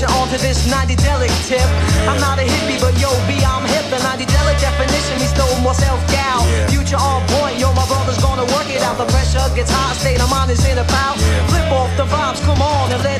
Get 0.00 0.08
you 0.08 0.16
onto 0.16 0.38
this 0.38 0.66
90 0.70 0.96
delic 0.96 1.32
tip. 1.46 1.66
I'm 2.08 2.20
not 2.20 2.38
a 2.38 2.42
hippie, 2.42 2.80
but 2.80 2.96
yo, 3.00 3.10
B, 3.28 3.42
I'm 3.44 3.64
hip. 3.68 3.84
The 3.90 4.00
90 4.02 4.24
delic 4.24 4.60
definition 4.60 5.18
means 5.18 5.36
no 5.36 5.46
more 5.60 5.74
self 5.74 6.00
doubt. 6.08 6.44
Future 6.70 6.96
on 6.96 7.26
point, 7.28 7.58
yo, 7.58 7.72
my 7.74 7.86
brother's 7.86 8.18
gonna 8.18 8.44
work 8.56 8.68
it 8.70 8.82
out. 8.82 8.96
The 8.96 9.06
pressure 9.06 9.44
gets 9.54 9.70
hot, 9.70 9.96
state 9.96 10.20
of 10.20 10.30
mind 10.30 10.50
is 10.50 10.64
in 10.66 10.78
a 10.78 10.84
pout. 10.84 11.18
Flip 11.48 11.70
off 11.72 11.90
the 11.96 12.04
vibes, 12.04 12.40
come 12.44 12.62
on 12.62 12.92
and 12.92 13.02
let 13.04 13.19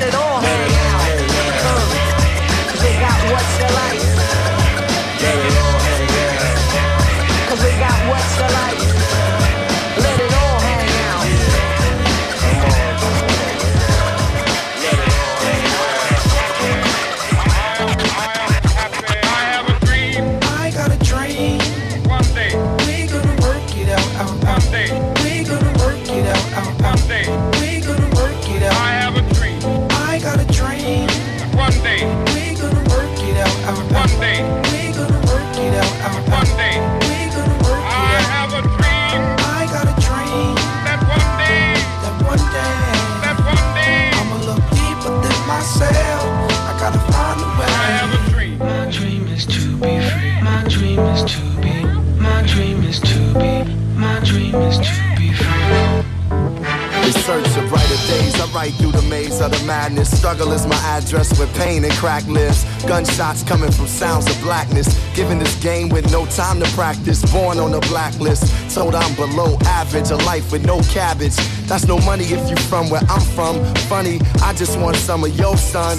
Gunshots 62.90 63.44
coming 63.44 63.70
from 63.70 63.86
sounds 63.86 64.28
of 64.28 64.42
blackness. 64.42 64.88
Given 65.14 65.38
this 65.38 65.54
game 65.62 65.90
with 65.90 66.10
no 66.10 66.26
time 66.26 66.58
to 66.58 66.66
practice. 66.70 67.22
Born 67.30 67.60
on 67.60 67.70
the 67.70 67.78
blacklist. 67.82 68.74
Told 68.74 68.96
I'm 68.96 69.14
below 69.14 69.56
average. 69.64 70.10
A 70.10 70.16
life 70.16 70.50
with 70.50 70.66
no 70.66 70.80
cabbage. 70.90 71.36
That's 71.68 71.86
no 71.86 71.98
money 71.98 72.24
if 72.24 72.50
you 72.50 72.56
from 72.56 72.90
where 72.90 73.02
I'm 73.08 73.20
from. 73.20 73.64
Funny, 73.86 74.18
I 74.42 74.54
just 74.54 74.76
want 74.76 74.96
some 74.96 75.22
of 75.22 75.38
your 75.38 75.56
son. 75.56 75.98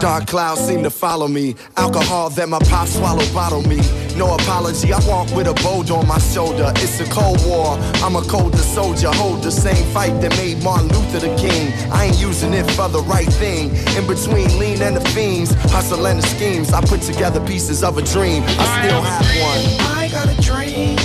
Dark 0.00 0.26
clouds 0.26 0.62
seem 0.62 0.82
to 0.82 0.90
follow 0.90 1.28
me. 1.28 1.54
Alcohol 1.76 2.30
that 2.30 2.48
my 2.48 2.58
pop 2.58 2.88
swallowed 2.88 3.32
bottle 3.32 3.62
me. 3.62 3.78
No 4.16 4.34
apology, 4.34 4.92
I 4.92 5.00
walk 5.06 5.30
with 5.34 5.48
a 5.48 5.54
bold 5.62 5.90
on 5.90 6.06
my 6.06 6.18
shoulder. 6.18 6.72
It's 6.76 7.00
a 7.00 7.04
cold 7.06 7.40
war. 7.46 7.78
I'm 8.04 8.16
a 8.16 8.22
colder 8.22 8.58
soldier. 8.58 9.08
Hold 9.08 9.42
the 9.42 9.50
same 9.50 9.84
fight 9.92 10.20
that 10.20 10.36
made 10.36 10.62
Martin 10.62 10.88
Luther 10.88 11.20
the 11.20 11.34
king. 11.36 11.72
I 11.90 12.06
ain't 12.06 12.20
using 12.20 12.52
it 12.52 12.70
for 12.72 12.88
the 12.88 13.02
right 13.02 13.32
thing. 13.32 13.70
In 13.96 14.06
between 14.06 14.58
lean 14.58 14.82
and 14.82 14.96
the 14.96 15.00
fiends, 15.10 15.52
hustle 15.72 16.06
and 16.06 16.22
the 16.22 16.26
schemes. 16.26 16.72
I 16.72 16.80
put 16.82 17.00
together 17.00 17.40
pieces 17.46 17.82
of 17.82 17.96
a 17.98 18.02
dream. 18.02 18.42
I 18.46 18.84
still 18.84 19.02
have 19.02 19.26
one. 19.40 19.62
I 19.96 20.08
got 20.08 20.28
a 20.28 20.40
dream. 20.42 20.96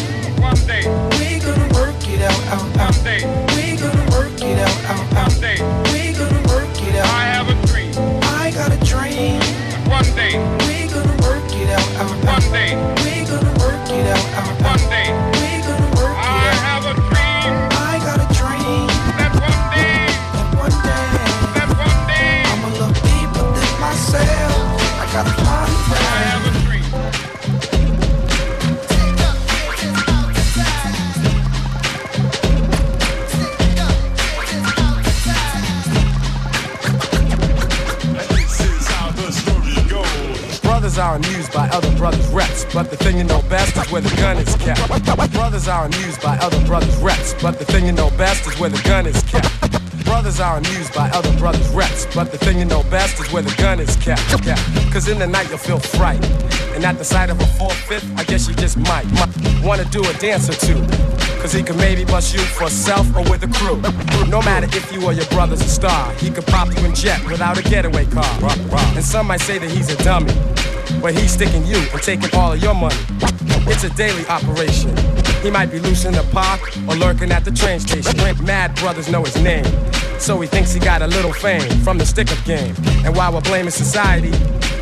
One 0.42 0.56
day. 0.68 0.84
We 1.18 1.40
gonna 1.40 1.74
work 1.74 1.96
it 2.08 2.22
out, 2.22 2.40
out, 2.48 2.78
out. 2.78 2.96
One 2.96 3.04
day. 3.04 3.22
We 3.56 3.78
gonna 3.78 4.12
work 4.12 4.42
it 4.42 4.60
out, 4.60 4.86
out, 4.86 5.14
out. 5.14 5.32
One 5.32 5.42
day. 5.42 5.87
Brothers 40.98 41.22
are 41.22 41.30
amused 41.30 41.54
by 41.54 41.68
other 41.70 41.96
brothers' 41.96 42.28
reps, 42.30 42.66
but 42.74 42.90
the 42.90 42.98
thing 42.98 43.20
you 43.20 43.24
know 43.24 43.44
best 43.44 43.78
is 43.78 43.92
where 43.92 44.02
the 44.02 44.10
gun 44.16 44.38
is 44.38 44.56
kept. 44.56 44.82
Brothers 45.32 45.68
are 45.68 45.86
amused 45.86 46.24
by 46.24 46.36
other 46.40 46.60
brothers' 46.66 46.98
reps, 46.98 47.36
but 47.40 47.60
the 47.60 47.66
thing 47.66 47.86
you 47.86 47.92
know 47.92 48.10
best 48.18 48.48
is 48.48 48.60
where 48.60 48.72
the 48.72 48.82
gun 48.82 49.06
is 49.06 49.22
kept. 49.22 49.48
Brothers 50.06 50.40
are 50.40 50.58
amused 50.58 50.96
by 50.96 51.08
other 51.12 51.32
brothers' 51.38 51.70
reps, 51.70 52.08
but 52.16 52.32
the 52.32 52.40
thing 52.40 52.58
you 52.58 52.66
know 52.66 52.82
best 52.90 53.20
is 53.20 53.32
where 53.32 53.44
the 53.44 53.54
gun 53.62 53.80
is 53.80 53.96
kept. 53.98 54.24
Cause 54.92 55.08
in 55.08 55.20
the 55.20 55.28
night 55.28 55.50
you'll 55.50 55.60
feel 55.60 55.78
fright. 55.78 56.26
And 56.74 56.84
at 56.84 56.98
the 56.98 57.06
sight 57.06 57.30
of 57.30 57.40
a 57.40 57.46
four-fifth, 57.46 58.10
I 58.18 58.24
guess 58.24 58.48
you 58.50 58.56
just 58.56 58.78
might, 58.78 59.06
might 59.12 59.30
wanna 59.64 59.86
do 59.86 60.02
a 60.04 60.14
dance 60.14 60.50
or 60.50 60.54
two. 60.54 60.82
Cause 61.40 61.54
he 61.54 61.62
could 61.62 61.78
maybe 61.78 62.06
bust 62.06 62.34
you 62.34 62.40
for 62.40 62.72
self 62.72 63.06
or 63.16 63.22
with 63.30 63.44
a 63.44 63.52
crew. 63.54 63.80
No 64.32 64.42
matter 64.42 64.66
if 64.76 64.92
you 64.92 65.06
or 65.06 65.14
your 65.14 65.28
brother's 65.28 65.62
a 65.62 65.70
star, 65.70 66.12
he 66.14 66.32
could 66.32 66.48
pop 66.48 66.76
you 66.76 66.84
in 66.86 66.96
jet 66.96 67.24
without 67.26 67.60
a 67.60 67.62
getaway 67.62 68.06
car. 68.08 68.26
And 68.96 69.04
some 69.04 69.28
might 69.28 69.42
say 69.42 69.60
that 69.60 69.70
he's 69.70 69.92
a 69.92 70.04
dummy, 70.04 70.34
but 71.02 71.14
he's 71.14 71.32
sticking 71.32 71.66
you 71.66 71.78
and 71.78 72.02
taking 72.02 72.34
all 72.36 72.54
of 72.54 72.62
your 72.62 72.74
money. 72.74 72.96
It's 73.70 73.84
a 73.84 73.90
daily 73.92 74.26
operation. 74.28 74.96
He 75.42 75.52
might 75.52 75.72
be 75.72 75.80
loose 75.80 76.06
in 76.06 76.14
the 76.14 76.28
park 76.32 76.62
or 76.88 76.96
lurking 76.96 77.32
at 77.32 77.46
the 77.46 77.52
train 77.52 77.80
station. 77.80 78.18
Mad 78.46 78.76
brothers 78.76 79.10
know 79.10 79.24
his 79.24 79.36
name. 79.42 79.66
So 80.20 80.40
he 80.40 80.48
thinks 80.48 80.74
he 80.74 80.80
got 80.80 81.02
a 81.02 81.08
little 81.08 81.34
fame 81.34 81.70
from 81.82 81.98
the 81.98 82.06
stick 82.06 82.32
up 82.32 82.44
game. 82.46 82.74
And 83.06 83.16
while 83.16 83.34
we're 83.34 83.42
blaming 83.42 83.72
society, 83.72 84.32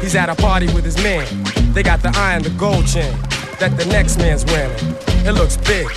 he's 0.02 0.16
at 0.16 0.30
a 0.30 0.36
party 0.36 0.68
with 0.68 0.86
his 0.86 0.98
man. 1.04 1.28
They 1.74 1.84
got 1.84 2.02
the 2.02 2.12
eye 2.16 2.36
and 2.36 2.46
the 2.46 2.52
gold 2.52 2.88
chain 2.88 3.14
that 3.60 3.78
the 3.78 3.86
next 3.86 4.18
man's 4.18 4.46
wearing. 4.46 4.78
It 5.26 5.34
looks 5.34 5.58
big, 5.58 5.88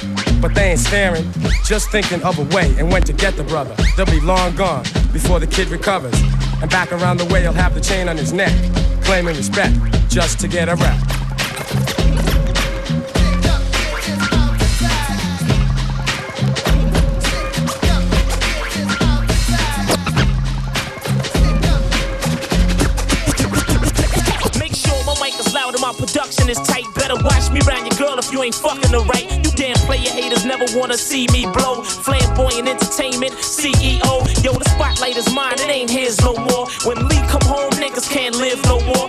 but 0.40 0.54
they 0.54 0.70
ain't 0.70 0.80
staring. 0.80 1.30
Just 1.64 1.90
thinking 1.90 2.22
of 2.22 2.38
a 2.38 2.54
way 2.54 2.74
and 2.78 2.90
when 2.90 3.02
to 3.02 3.12
get 3.12 3.36
the 3.36 3.44
brother. 3.44 3.74
They'll 3.96 4.06
be 4.06 4.20
long 4.20 4.56
gone 4.56 4.84
before 5.12 5.38
the 5.38 5.46
kid 5.46 5.68
recovers. 5.68 6.14
And 6.60 6.70
back 6.70 6.90
around 6.90 7.18
the 7.18 7.24
way, 7.26 7.42
he'll 7.42 7.52
have 7.52 7.74
the 7.74 7.80
chain 7.80 8.08
on 8.08 8.16
his 8.16 8.32
neck, 8.32 8.52
claiming 9.04 9.36
respect 9.36 9.74
just 10.08 10.40
to 10.40 10.48
get 10.48 10.68
a 10.68 10.74
rap. 10.74 10.98
Make 24.58 24.74
sure 24.74 25.04
my 25.04 25.14
mic 25.22 25.38
is 25.38 25.54
loud 25.54 25.74
and 25.74 25.80
my 25.80 25.92
production 25.96 26.50
is 26.50 26.58
tight. 26.58 26.84
Better 26.96 27.14
watch 27.22 27.50
me 27.52 27.60
round 27.68 27.86
your 27.86 28.08
girl 28.08 28.18
if 28.18 28.32
you 28.32 28.42
ain't 28.42 28.54
fucking 28.54 28.90
her 28.90 29.04
right. 29.04 29.47
You 29.98 30.04
damn 30.04 30.14
player 30.14 30.22
haters 30.22 30.44
never 30.44 30.64
wanna 30.78 30.96
see 30.96 31.26
me 31.32 31.44
blow. 31.52 31.82
Flamboyant 31.82 32.68
entertainment, 32.68 33.34
CEO. 33.34 34.22
Yo, 34.44 34.52
the 34.52 34.68
spotlight 34.70 35.16
is 35.16 35.32
mine, 35.32 35.54
it 35.54 35.68
ain't 35.68 35.90
his 35.90 36.20
no 36.20 36.34
more. 36.34 36.66
When 36.84 37.08
Lee 37.08 37.22
come 37.28 37.42
home, 37.42 37.70
niggas 37.72 38.08
can't 38.10 38.36
live 38.36 38.62
no 38.64 38.80
more. 38.80 39.08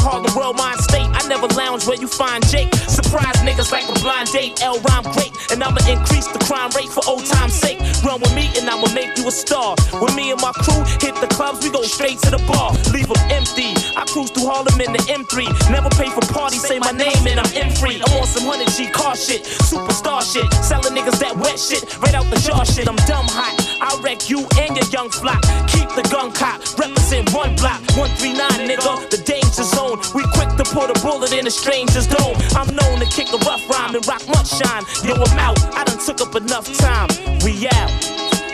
Harlem 0.00 0.34
world 0.34 0.56
mind 0.56 0.80
state. 0.80 1.08
I 1.12 1.26
never 1.28 1.46
lounge 1.54 1.86
where 1.86 1.96
you 1.96 2.08
find 2.08 2.46
Jake. 2.48 2.72
Surprise 2.88 3.36
niggas 3.46 3.72
like 3.72 3.88
a 3.88 3.96
blind 4.00 4.30
date. 4.32 4.62
L 4.62 4.78
rhyme 4.80 5.04
great, 5.14 5.32
and 5.50 5.62
I'ma 5.62 5.80
increase 5.88 6.26
the 6.28 6.40
crime 6.44 6.70
rate 6.76 6.90
for 6.90 7.02
old 7.06 7.24
time's 7.26 7.54
sake. 7.54 7.78
Run 8.04 8.20
with 8.20 8.34
me 8.34 8.50
and 8.58 8.68
I'ma 8.68 8.92
make 8.94 9.16
you 9.16 9.26
a 9.28 9.30
star. 9.30 9.76
With 10.00 10.14
me 10.14 10.30
and 10.30 10.40
my 10.40 10.52
crew 10.52 10.82
hit 11.00 11.14
the 11.20 11.28
clubs, 11.30 11.62
we 11.62 11.70
go 11.70 11.82
straight 11.82 12.18
to 12.26 12.30
the 12.30 12.42
bar. 12.50 12.72
Leave 12.92 13.08
them 13.08 13.22
empty. 13.30 13.74
I 13.96 14.04
cruise 14.06 14.30
through 14.30 14.46
Harlem 14.46 14.80
in 14.80 14.92
the 14.92 15.02
M3. 15.08 15.70
Never 15.70 15.90
pay 15.90 16.10
for 16.10 16.24
parties, 16.32 16.66
say 16.66 16.78
my 16.78 16.92
name 16.92 17.26
and 17.26 17.40
I'm 17.40 17.50
M 17.54 17.70
free. 17.76 18.02
I'm 18.02 18.12
on 18.20 18.26
some 18.26 18.46
100 18.46 18.68
G 18.76 18.90
car 18.90 19.16
shit, 19.16 19.44
superstar 19.44 20.20
shit. 20.20 20.46
Selling 20.64 20.94
niggas 20.94 21.18
that 21.20 21.36
wet 21.36 21.58
shit, 21.58 21.84
right 22.00 22.14
out 22.14 22.28
the 22.30 22.40
jar 22.40 22.64
shit. 22.64 22.88
I'm 22.88 22.96
dumb 23.06 23.26
hot. 23.28 23.54
I'll 23.80 24.00
wreck 24.02 24.28
you 24.28 24.46
and 24.58 24.76
your 24.76 24.86
young 24.90 25.10
flock. 25.10 25.42
Keep 25.68 25.88
the 25.94 26.02
gun 26.10 26.32
cop, 26.32 26.60
represent 26.78 27.32
one 27.32 27.54
block. 27.56 27.80
139, 27.96 28.68
nigga, 28.68 29.10
the 29.10 29.18
danger 29.22 29.62
zone. 29.62 29.85
We 30.14 30.24
quick 30.34 30.50
to 30.56 30.64
put 30.64 30.90
a 30.90 31.00
bullet 31.00 31.32
in 31.32 31.46
a 31.46 31.50
stranger's 31.50 32.06
dome. 32.06 32.36
I'm 32.56 32.74
known 32.74 32.98
to 32.98 33.06
kick 33.06 33.28
a 33.32 33.38
rough 33.38 33.68
rhyme 33.70 33.94
and 33.94 34.06
rock 34.06 34.26
much 34.28 34.48
shine. 34.48 34.82
Yo, 35.04 35.14
I'm 35.14 35.38
out. 35.38 35.58
I 35.74 35.84
done 35.84 35.98
took 36.04 36.20
up 36.20 36.34
enough 36.34 36.66
time. 36.76 37.08
We 37.44 37.68
out. 37.68 37.90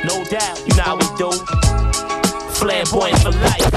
No 0.04 0.22
doubt, 0.24 0.60
you 0.66 0.76
know 0.76 0.82
how 0.82 0.96
we 0.96 1.06
do. 1.16 1.32
Flamboyant 2.52 3.18
for 3.20 3.30
life. 3.30 3.72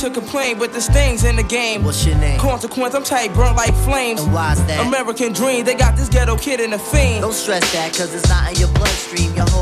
To 0.00 0.10
complain, 0.10 0.58
but 0.58 0.72
there's 0.72 0.88
things 0.88 1.24
in 1.24 1.36
the 1.36 1.42
game. 1.42 1.84
What's 1.84 2.06
your 2.06 2.16
name? 2.16 2.40
Consequence, 2.40 2.94
I'm 2.94 3.04
tight, 3.04 3.34
burnt 3.34 3.56
like 3.56 3.74
flames. 3.84 4.22
And 4.22 4.32
why's 4.32 4.64
that? 4.66 4.86
American 4.86 5.34
dream, 5.34 5.66
they 5.66 5.74
got 5.74 5.94
this 5.94 6.08
ghetto 6.08 6.36
kid 6.36 6.58
in 6.58 6.70
the 6.70 6.78
fiend. 6.78 7.20
Don't 7.20 7.34
stress 7.34 7.70
that, 7.74 7.92
cause 7.92 8.14
it's 8.14 8.28
not 8.28 8.50
in 8.50 8.58
your 8.58 8.72
bloodstream, 8.72 9.34
your 9.34 9.48
whole. 9.50 9.59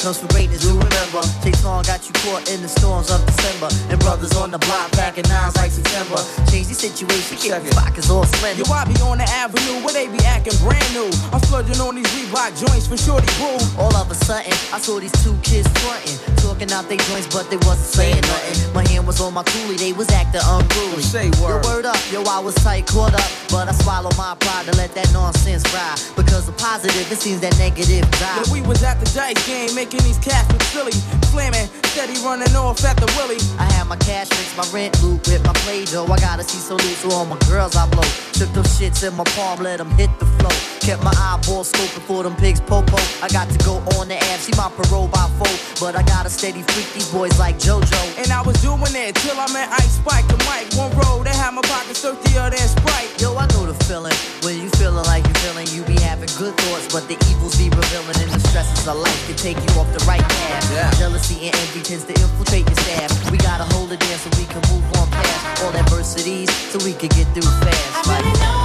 Comes 0.00 0.16
from 0.16 0.28
greatness, 0.28 0.64
you 0.64 0.72
remember. 0.72 1.20
Chase 1.44 1.62
long 1.62 1.84
got 1.84 2.00
you 2.08 2.14
caught 2.24 2.48
in 2.48 2.62
the 2.62 2.68
storms 2.68 3.10
of 3.12 3.20
December. 3.26 3.68
And 3.92 4.00
brothers 4.00 4.32
on 4.32 4.50
the 4.50 4.56
block 4.56 4.90
packing 4.92 5.28
nines 5.28 5.54
like 5.60 5.70
September. 5.70 6.16
Change 6.48 6.72
the 6.72 6.74
situation, 6.74 7.36
keep 7.36 7.52
your 7.52 7.60
pockets 7.76 8.08
all 8.08 8.24
slender. 8.24 8.64
Yo, 8.64 8.72
I 8.72 8.88
be 8.88 8.96
on 9.04 9.18
the 9.18 9.28
avenue 9.28 9.84
where 9.84 9.92
they 9.92 10.08
be 10.08 10.16
acting 10.24 10.56
brand 10.64 10.88
new. 10.96 11.12
I'm 11.36 11.40
splurging 11.44 11.76
on 11.84 12.00
these 12.00 12.08
Reebok 12.16 12.56
joints 12.56 12.88
for 12.88 12.96
shorty 12.96 13.28
boo. 13.36 13.60
All 13.76 13.92
of 13.92 14.10
a 14.10 14.14
sudden, 14.16 14.56
I 14.72 14.80
saw 14.80 14.98
these 14.98 15.12
two 15.20 15.36
kids 15.44 15.68
frontin', 15.84 16.16
talking 16.40 16.72
out 16.72 16.88
their 16.88 16.96
joints, 17.12 17.28
but 17.28 17.52
they 17.52 17.60
wasn't 17.68 17.92
saying 17.92 18.24
nothing. 18.24 18.72
My 18.72 18.88
hand 18.88 19.06
was 19.06 19.20
on 19.20 19.34
my 19.36 19.44
coolie, 19.44 19.76
they 19.76 19.92
was 19.92 20.08
acting 20.16 20.40
unruly. 20.48 21.04
Say 21.04 21.28
word. 21.44 21.60
Yo, 21.60 21.68
word 21.68 21.84
up, 21.84 22.00
yo, 22.08 22.24
I 22.24 22.40
was 22.40 22.54
tight, 22.64 22.88
caught 22.88 23.12
up, 23.12 23.28
but 23.52 23.68
I 23.68 23.72
swallowed 23.84 24.16
my 24.16 24.32
pride 24.40 24.64
to 24.64 24.72
let 24.80 24.94
that 24.96 25.12
nonsense 25.12 25.60
ride. 25.76 26.00
Because 26.16 26.46
the 26.46 26.56
positive, 26.56 27.04
it 27.12 27.20
seems 27.20 27.44
that 27.44 27.52
negative 27.60 28.08
die. 28.16 28.40
Yo, 28.40 28.48
we 28.48 28.64
was 28.64 28.82
at 28.82 28.96
the 28.96 29.06
dice 29.12 29.36
game, 29.44 29.74
making 29.74 29.89
these 29.98 30.18
cats 30.18 30.50
look 30.52 30.62
silly. 30.62 30.92
Flaming, 31.32 31.66
steady 31.90 32.14
running 32.22 32.54
off 32.54 32.84
at 32.84 32.96
the 32.96 33.06
willy. 33.18 33.38
I 33.58 33.64
have 33.74 33.88
my 33.88 33.96
cash 33.96 34.28
fix, 34.28 34.56
my 34.56 34.66
rent 34.72 35.02
loop 35.02 35.26
with 35.26 35.44
my 35.44 35.52
play 35.64 35.84
dough. 35.84 36.06
I 36.06 36.18
gotta 36.18 36.44
see 36.44 36.58
so 36.58 36.76
loose, 36.76 36.98
so 36.98 37.10
all 37.10 37.24
my 37.24 37.38
girls 37.48 37.76
I 37.76 37.88
blow. 37.90 38.06
Took 38.32 38.52
those 38.52 38.70
shits 38.78 39.06
in 39.06 39.14
my 39.16 39.24
palm, 39.36 39.60
let 39.60 39.78
them 39.78 39.90
hit 39.98 40.10
the 40.18 40.26
flow. 40.38 40.54
Kept 40.80 41.02
my 41.02 41.12
eyeball 41.16 41.64
scoping 41.64 42.04
for 42.08 42.22
them 42.22 42.34
pigs 42.36 42.60
popo. 42.60 42.96
I 43.22 43.28
got 43.28 43.48
to 43.50 43.58
go 43.64 43.82
on 43.98 44.08
the 44.08 44.16
app, 44.16 44.40
see 44.40 44.56
my 44.56 44.70
parole 44.70 45.08
by 45.08 45.28
four. 45.36 45.52
But 45.78 45.96
I 45.96 46.02
got 46.02 46.24
to 46.24 46.30
steady 46.30 46.62
freak 46.62 46.88
these 46.94 47.10
boys 47.12 47.38
like 47.38 47.58
JoJo. 47.58 48.18
And 48.18 48.32
I 48.32 48.40
was 48.42 48.56
doing 48.62 48.80
it 48.94 49.14
till 49.16 49.38
I 49.38 49.46
met 49.52 49.68
Ice 49.70 50.00
Spike 50.00 50.28
and 50.30 50.42
Mike. 50.48 50.72
One 50.72 50.90
road, 50.96 51.26
they 51.26 51.36
had 51.36 51.52
my 51.52 51.62
pockets 51.62 52.00
thirstier 52.00 52.48
than 52.48 52.64
Sprite. 52.64 53.12
Yo, 53.20 53.36
I 53.36 53.46
know 53.52 53.66
the 53.66 53.76
feeling. 53.84 54.16
When 54.42 54.56
you 54.56 54.70
feeling 54.80 55.04
like 55.04 55.26
you 55.26 55.34
feeling, 55.44 55.68
you 55.68 55.82
be 55.84 56.00
having 56.00 56.30
good 56.38 56.56
thoughts, 56.56 56.88
but 56.92 57.04
the 57.08 57.16
evils 57.28 57.56
be 57.60 57.68
revealing, 57.68 58.16
and 58.16 58.30
the 58.32 58.40
stresses 58.48 58.88
of 58.88 58.96
life 58.96 59.20
can 59.28 59.36
take 59.36 59.60
you 59.60 59.79
off 59.80 59.92
the 59.96 60.04
right 60.04 60.20
path. 60.20 60.72
Yeah. 60.72 60.90
Jealousy 60.98 61.48
and 61.48 61.56
envy 61.56 61.80
tends 61.80 62.04
to 62.04 62.12
infiltrate 62.12 62.66
your 62.66 62.76
staff. 62.84 63.30
We 63.30 63.38
gotta 63.38 63.64
hold 63.74 63.92
it 63.92 64.02
in 64.10 64.18
so 64.18 64.28
we 64.38 64.44
can 64.44 64.62
move 64.70 64.84
on 64.98 65.08
past 65.10 65.62
all 65.64 65.72
adversities, 65.72 66.50
so 66.70 66.78
we 66.84 66.92
can 66.92 67.08
get 67.08 67.26
through 67.32 67.50
fast. 67.64 68.08
I 68.08 68.20
really 68.20 68.38
know 68.40 68.59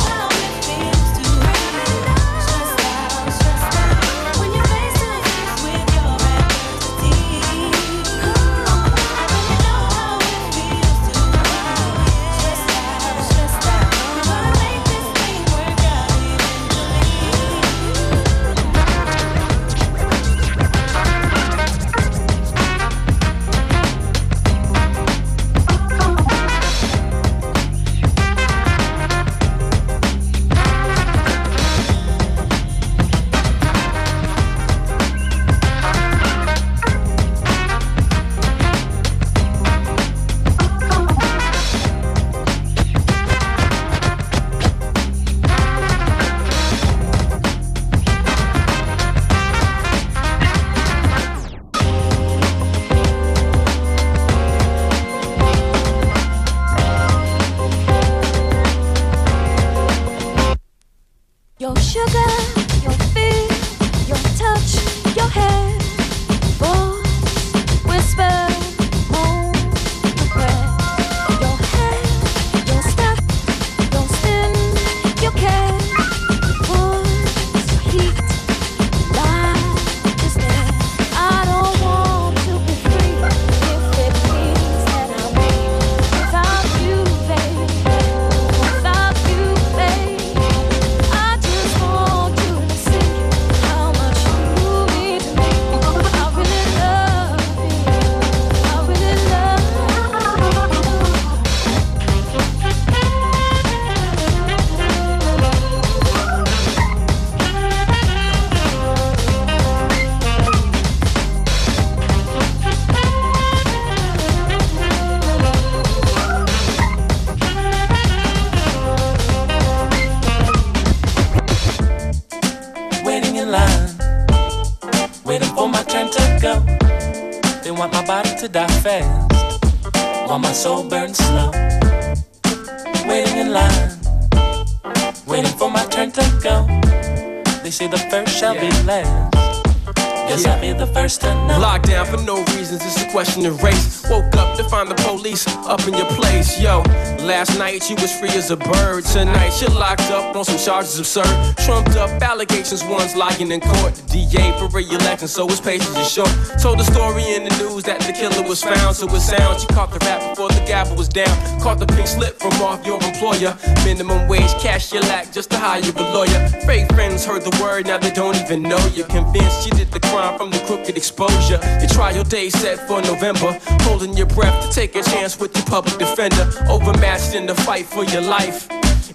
She 147.86 147.94
was 147.94 148.18
free 148.18 148.30
as 148.30 148.50
a 148.50 148.58
bird. 148.58 149.06
Tonight 149.06 149.45
locked 149.76 150.10
up 150.12 150.36
on 150.36 150.46
some 150.46 150.58
charges 150.58 150.98
absurd. 151.00 151.58
Trumped 151.58 151.96
up 151.96 152.10
allegations, 152.22 152.84
one's 152.84 153.16
lying 153.16 153.52
in 153.52 153.60
court. 153.60 153.94
The 153.96 154.26
DA 154.32 154.58
for 154.58 154.68
re-election, 154.70 155.28
so 155.28 155.48
his 155.48 155.60
patience 155.60 155.98
is 155.98 156.12
short. 156.12 156.32
Told 156.62 156.80
the 156.80 156.84
story 156.84 157.24
in 157.36 157.44
the 157.44 157.56
news 157.58 157.84
that 157.84 158.00
the 158.02 158.14
killer 158.14 158.48
was 158.48 158.64
found, 158.64 158.96
so 158.96 159.08
it 159.08 159.20
sounds. 159.20 159.62
She 159.62 159.68
caught 159.68 159.92
the 159.92 160.00
rap 160.06 160.22
before 160.32 160.50
the 160.50 160.64
gavel 160.66 160.96
was 160.96 161.10
down. 161.10 161.36
Caught 161.60 161.80
the 161.80 161.88
pink 161.88 162.08
slip 162.08 162.40
from 162.40 162.54
off 162.62 162.86
your 162.86 163.02
employer. 163.04 163.58
Minimum 163.84 164.28
wage, 164.28 164.54
cash 164.62 164.94
your 164.94 165.04
lack 165.04 165.32
just 165.32 165.50
to 165.52 165.58
hire 165.58 165.82
a 165.84 166.04
lawyer. 166.14 166.50
Fake 166.66 166.92
friends 166.94 167.26
heard 167.26 167.44
the 167.44 167.56
word, 167.62 167.88
now 167.88 167.98
they 167.98 168.12
don't 168.12 168.36
even 168.38 168.64
know 168.64 168.84
you. 168.94 169.04
Convinced 169.06 169.64
she 169.64 169.70
did 169.72 169.92
the 169.92 170.00
crime 170.00 170.38
from 170.38 170.52
the 170.52 170.60
crooked 170.68 170.98
exposure. 170.98 171.60
Your 171.80 171.90
trial 171.90 172.24
day 172.24 172.50
set 172.50 172.80
for 172.88 173.02
November. 173.02 173.58
Holding 173.84 174.16
your 174.16 174.28
breath 174.28 174.56
to 174.68 174.74
take 174.74 174.96
a 174.96 175.04
chance 175.04 175.40
with 175.40 175.54
the 175.54 175.62
public 175.70 175.98
defender. 175.98 176.50
Overmatched 176.70 177.36
in 177.36 177.46
the 177.46 177.56
fight 177.56 177.86
for 177.86 178.04
your 178.06 178.22
life. 178.22 178.68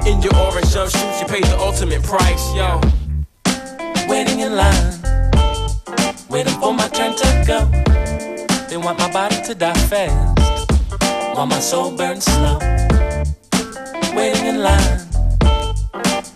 In 0.06 0.22
your 0.22 0.34
orange 0.36 0.66
jumpsuit, 0.66 1.20
you 1.20 1.26
paid 1.26 1.44
the 1.44 1.58
ultimate 1.58 2.02
price, 2.04 2.54
yo. 2.54 2.80
Waiting 4.08 4.40
in 4.40 4.54
line, 4.54 4.94
waiting 6.28 6.54
for 6.60 6.72
my 6.72 6.86
turn 6.88 7.14
to 7.16 7.44
go. 7.46 7.66
They 8.68 8.76
want 8.76 8.98
my 8.98 9.10
body 9.12 9.42
to 9.46 9.54
die 9.54 9.74
fast, 9.90 10.38
while 11.34 11.46
my 11.46 11.58
soul 11.58 11.96
burns 11.96 12.24
slow. 12.24 12.58
Waiting 14.14 14.46
in 14.46 14.62
line, 14.62 15.00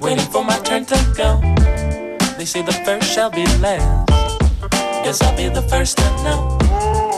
waiting 0.01 0.27
for 0.27 0.45
my 0.45 0.59
turn 0.59 0.85
to 0.87 1.13
go. 1.17 1.41
They 2.37 2.45
say 2.45 2.63
the 2.63 2.73
first 2.85 3.13
shall 3.13 3.31
be 3.31 3.47
last. 3.59 4.11
Guess 5.05 5.23
I'll 5.23 5.37
be 5.37 5.49
the 5.49 5.63
first 5.63 5.97
to 5.99 6.05
know. 6.25 7.14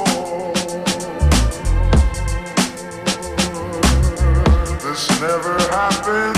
never 5.20 5.56
happened. 5.70 6.35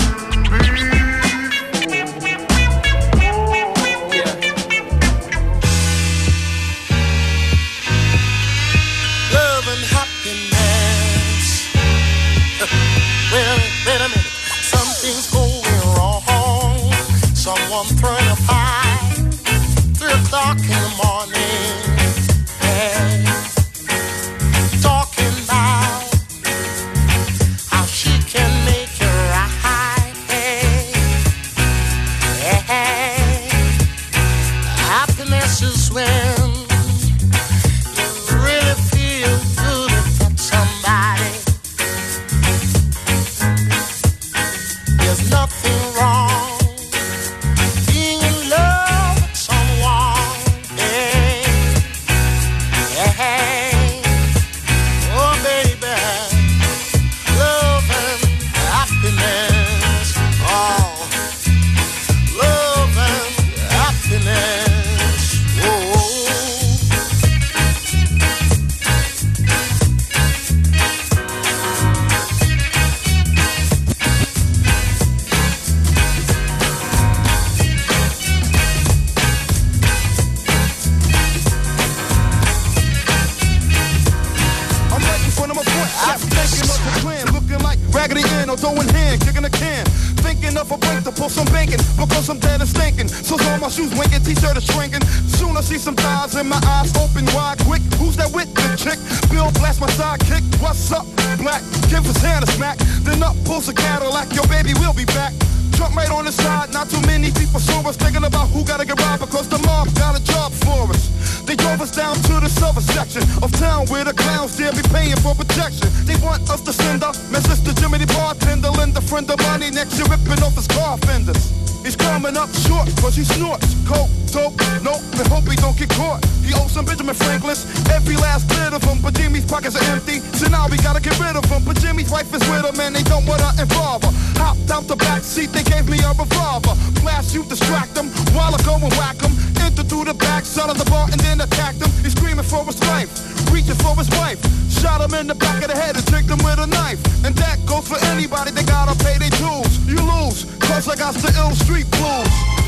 out 140.59 140.69
of 140.69 140.77
the 140.77 140.89
bar 140.91 141.07
and 141.11 141.19
then 141.21 141.39
attacked 141.41 141.81
him. 141.81 141.89
He's 142.03 142.11
screaming 142.11 142.43
for 142.43 142.63
his 142.65 142.79
life, 142.91 143.09
reaching 143.51 143.75
for 143.75 143.95
his 143.95 144.09
wife. 144.19 144.39
Shot 144.69 145.01
him 145.01 145.13
in 145.15 145.27
the 145.27 145.35
back 145.35 145.63
of 145.63 145.69
the 145.69 145.77
head 145.77 145.95
and 145.95 146.05
tricked 146.07 146.29
him 146.29 146.39
with 146.43 146.59
a 146.59 146.67
knife. 146.67 146.99
And 147.25 147.33
that 147.35 147.65
goes 147.65 147.87
for 147.87 147.99
anybody 148.11 148.51
that 148.51 148.65
gotta 148.67 148.95
pay 149.03 149.17
their 149.17 149.31
dues. 149.39 149.73
You 149.87 149.99
lose, 150.03 150.45
cause 150.59 150.87
I 150.87 150.95
got 150.95 151.15
the 151.15 151.31
ill 151.39 151.55
street 151.55 151.89
blues. 151.91 152.58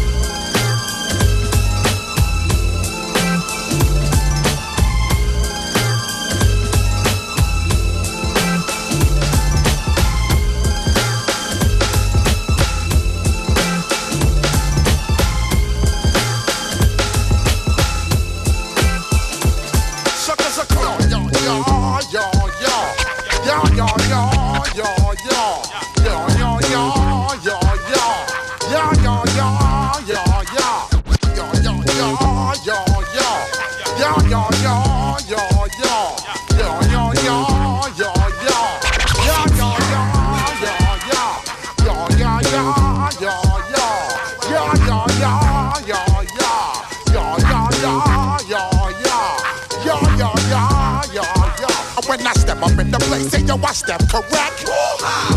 correct? 54.11 55.30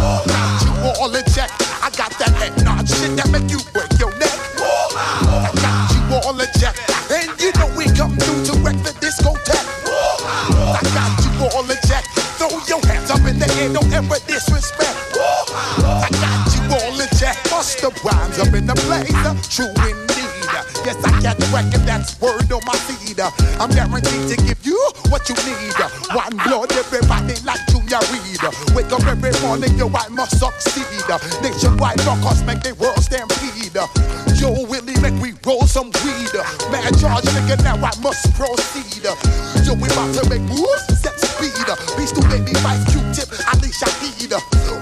Up 29.55 29.63
every 29.63 29.79
morning, 29.79 29.79
yo, 29.79 29.89
I 29.95 30.09
must 30.09 30.39
succeed. 30.39 30.85
Nationwide 31.43 31.99
knockouts 31.99 32.45
make 32.47 32.63
the 32.63 32.75
world 32.75 32.99
stampede. 33.03 33.75
Yo, 34.41 34.67
Willie, 34.67 34.99
make 35.01 35.15
we 35.23 35.33
roll 35.47 35.67
some 35.67 35.91
weed. 36.03 36.35
Man, 36.71 36.93
charge 36.99 37.25
nigga, 37.25 37.63
now 37.63 37.77
I 37.77 37.93
must 38.01 38.33
proceed. 38.35 39.05
Yo, 39.65 39.75
we 39.75 39.87
about 39.89 40.15
to 40.15 40.29
make 40.29 40.43
moves, 40.43 40.85
set 40.99 41.19
speed. 41.21 41.55
Beast 41.97 42.15
to 42.17 42.23
baby, 42.29 42.53
vice 42.63 42.85
Q-tip, 42.93 43.29
I 43.47 43.55
Shahid. 43.75 44.31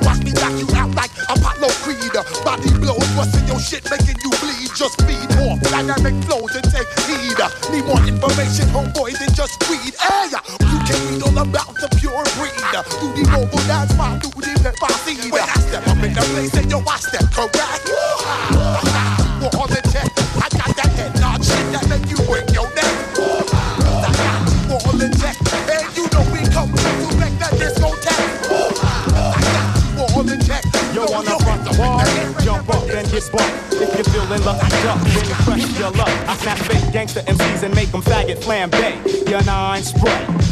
Watch 0.05 0.21
me 0.21 0.33
knock 0.37 0.53
you 0.61 0.69
out 0.77 0.93
like 0.95 1.11
Apollo 1.25 1.73
Creed. 1.81 2.13
Body 2.45 2.69
blows, 2.77 3.09
busting 3.17 3.49
your 3.49 3.59
shit, 3.59 3.89
making 3.89 4.21
you 4.21 4.31
bleed. 4.37 4.69
Just 4.77 5.01
feed 5.09 5.29
more 5.41 5.57
dynamic 5.73 6.13
flows 6.29 6.53
and 6.53 6.65
take 6.69 6.89
heed. 7.09 7.41
Need 7.73 7.89
more 7.89 8.05
information, 8.05 8.69
homeboy, 8.69 9.17
than 9.17 9.33
just 9.33 9.57
weed. 9.73 9.82
Up 16.43 16.51
in 16.51 16.51
the 16.51 16.51
place, 16.51 16.55
and 16.55 16.71
yo, 16.71 16.79
I 16.87 16.97
step 16.99 17.31
correct. 17.31 17.89
For 19.41 19.51
all 19.59 19.67
the 19.67 19.81
tech, 19.91 20.11
I 20.37 20.49
got 20.51 20.77
that 20.77 20.91
head 20.97 21.21
nod 21.21 21.45
shit 21.45 21.73
that 21.73 21.87
make 21.89 22.09
you 22.11 22.17
break 22.27 22.51
your 22.53 22.69
neck. 22.75 22.95
I 23.79 24.11
got 24.13 24.41
you 24.47 24.59
for 24.69 24.79
all 24.89 24.97
the 24.97 25.09
tech, 25.11 25.37
and 25.71 25.87
you 25.97 26.05
know 26.11 26.25
we 26.33 26.41
come 26.51 26.71
to 26.73 27.17
make 27.19 27.37
that 27.39 27.53
discotheque. 27.59 28.51
I 29.13 29.43
got 29.55 29.71
you 29.77 29.91
for 29.97 30.07
all 30.17 30.25
the 30.25 30.37
tech. 30.39 30.65
Yo, 30.95 31.03
on 31.15 31.25
the 31.25 31.37
front 31.43 31.67
wall, 31.79 32.03
jump 32.43 32.69
up 32.69 32.89
and 32.91 33.11
get 33.11 33.25
bumped. 33.33 33.73
If 33.73 33.95
you're 33.95 34.05
feeling 34.05 34.45
lucky 34.45 34.89
up, 34.89 35.01
then 35.01 35.27
press 35.45 35.79
your 35.79 35.91
luck. 35.93 36.13
I 36.29 36.37
snap 36.37 36.59
fake 36.59 36.93
gangster 36.93 37.21
MCs 37.23 37.63
and 37.63 37.75
make 37.75 37.91
them 37.91 38.03
faggot 38.03 38.39
flambe. 38.43 39.29
Your 39.29 39.43
nine 39.45 39.83
spray. 39.83 40.52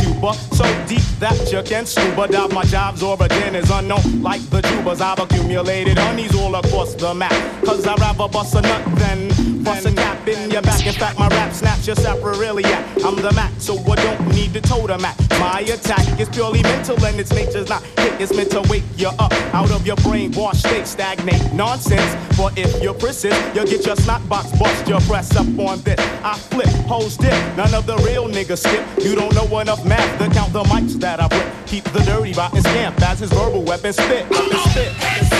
Cuba. 0.21 0.33
So 0.55 0.63
deep 0.87 1.01
that 1.19 1.51
you 1.51 1.61
can 1.63 1.85
scuba 1.85 2.27
dive. 2.27 2.53
My 2.53 2.63
job's 2.63 3.01
origin 3.01 3.55
is 3.55 3.69
unknown, 3.69 4.21
like 4.21 4.41
the 4.49 4.61
tubers. 4.61 5.01
I've 5.01 5.19
accumulated 5.19 5.97
honeys 5.97 6.35
all 6.35 6.55
across 6.55 6.93
the 6.93 7.13
map. 7.13 7.31
Cause 7.65 7.85
I'd 7.87 7.99
rather 7.99 8.27
bust 8.27 8.55
a 8.55 8.61
nut 8.61 8.83
than 8.97 9.30
bust 9.63 9.85
a 9.85 9.93
cap 9.93 10.27
in 10.27 10.51
your 10.51 10.61
back. 10.61 10.85
In 10.85 10.93
fact, 10.93 11.17
my 11.19 11.27
rap 11.29 11.53
snaps 11.53 11.87
your 11.87 11.95
saprarilia. 11.95 12.77
I'm 13.05 13.15
the 13.15 13.31
Mac, 13.33 13.51
so 13.57 13.77
I 13.77 13.95
don't 13.95 14.27
need 14.29 14.53
to 14.53 14.61
totem 14.61 15.05
at. 15.05 15.17
My 15.39 15.61
attack 15.61 16.19
is 16.19 16.29
purely 16.29 16.61
mental 16.63 17.03
and 17.05 17.19
its 17.19 17.31
nature's 17.31 17.69
not 17.69 17.83
hit. 17.99 18.19
It's 18.21 18.33
meant 18.35 18.51
to 18.51 18.61
wake 18.69 18.83
you 18.97 19.09
up 19.19 19.33
out 19.53 19.71
of 19.71 19.85
your 19.85 19.95
brainwash 19.97 20.55
state, 20.55 20.87
stagnate 20.87 21.53
nonsense. 21.53 22.15
For 22.35 22.51
if 22.55 22.81
you 22.81 22.93
persist, 22.93 23.39
you'll 23.55 23.65
get 23.65 23.85
your 23.85 23.95
snot 23.95 24.27
box 24.27 24.51
bust. 24.57 24.87
Your 24.87 25.01
press 25.01 25.35
up 25.35 25.47
on 25.59 25.81
this. 25.81 25.99
I 26.23 26.37
flip, 26.37 26.67
hoes 26.87 27.17
dip. 27.17 27.33
None 27.57 27.73
of 27.73 27.85
the 27.85 27.97
real 27.97 28.27
niggas 28.27 28.59
skip. 28.59 28.85
You 29.03 29.15
don't 29.15 29.33
know 29.33 29.59
enough 29.59 29.85
math 29.85 30.19
to 30.19 30.29
count 30.29 30.53
the 30.53 30.63
mics 30.63 30.93
that 30.99 31.19
I 31.19 31.27
rip. 31.27 31.67
Keep 31.67 31.85
the 31.85 31.99
dirty 31.99 32.33
rotten 32.33 32.61
scamp 32.61 33.01
as 33.01 33.19
his 33.19 33.31
verbal 33.31 33.63
weapon 33.63 33.93
spit. 33.93 34.29
Weapon 34.29 34.57
spit. 34.69 35.30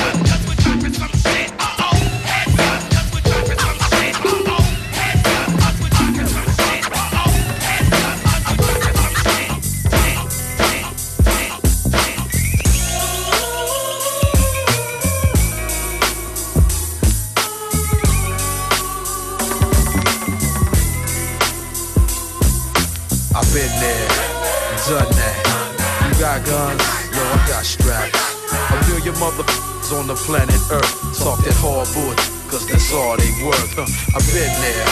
Motherfuckers 29.21 29.93
on 29.93 30.07
the 30.07 30.17
planet 30.25 30.57
Earth 30.73 30.89
talk 31.21 31.37
that 31.45 31.53
hard 31.61 31.85
bullshit, 31.93 32.25
cause 32.49 32.65
that's 32.65 32.89
all 32.89 33.13
they 33.21 33.29
worth. 33.45 33.77
Uh, 33.77 33.85
I've 34.17 34.25
been 34.33 34.49
there, 34.49 34.85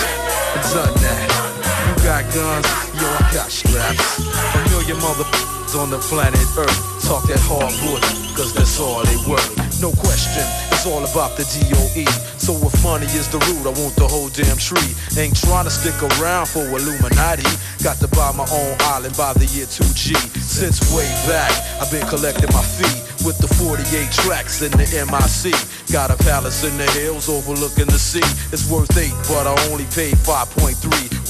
done 0.69 0.93
that. 1.01 1.25
You 1.89 1.93
got 2.05 2.29
guns, 2.29 2.69
yo, 2.93 3.09
I 3.09 3.25
got 3.33 3.49
straps. 3.49 4.21
A 4.21 4.59
million 4.69 5.01
motherfuckers 5.01 5.73
on 5.81 5.89
the 5.89 5.97
planet 5.97 6.45
Earth 6.53 6.77
talk 7.01 7.25
that 7.25 7.41
hard 7.41 7.73
bullshit, 7.81 8.37
cause 8.37 8.53
that's 8.53 8.77
all 8.77 9.01
they 9.01 9.17
worth. 9.25 9.49
No 9.81 9.89
question, 9.97 10.45
it's 10.69 10.85
all 10.85 11.01
about 11.09 11.33
the 11.33 11.49
DOE. 11.49 12.05
So 12.37 12.53
if 12.61 12.77
money 12.85 13.09
is 13.17 13.25
the 13.33 13.41
root, 13.49 13.65
I 13.65 13.73
want 13.81 13.97
the 13.97 14.05
whole 14.05 14.29
damn 14.29 14.61
tree. 14.61 14.93
Ain't 15.17 15.41
trying 15.41 15.65
to 15.65 15.73
stick 15.73 15.97
around 16.21 16.45
for 16.45 16.61
Illuminati. 16.69 17.49
Got 17.81 17.97
to 18.05 18.07
buy 18.13 18.29
my 18.37 18.45
own 18.45 18.77
island 18.93 19.17
by 19.17 19.33
the 19.33 19.49
year 19.49 19.65
2G. 19.65 20.13
Since 20.37 20.85
way 20.93 21.09
back, 21.25 21.49
I've 21.81 21.89
been 21.89 22.05
collecting 22.05 22.53
my 22.53 22.61
fee 22.61 23.08
with 23.25 23.37
the 23.37 23.47
48 23.47 24.11
tracks 24.11 24.61
in 24.61 24.71
the 24.71 24.85
MIC. 24.85 25.53
Got 25.91 26.11
a 26.11 26.17
palace 26.23 26.63
in 26.63 26.77
the 26.77 26.89
hills 26.91 27.29
overlooking 27.29 27.87
the 27.87 27.99
sea. 27.99 28.25
It's 28.51 28.69
worth 28.69 28.95
eight, 28.97 29.15
but 29.27 29.47
I 29.47 29.55
only 29.71 29.85
paid 29.95 30.15
5.3 30.21 30.75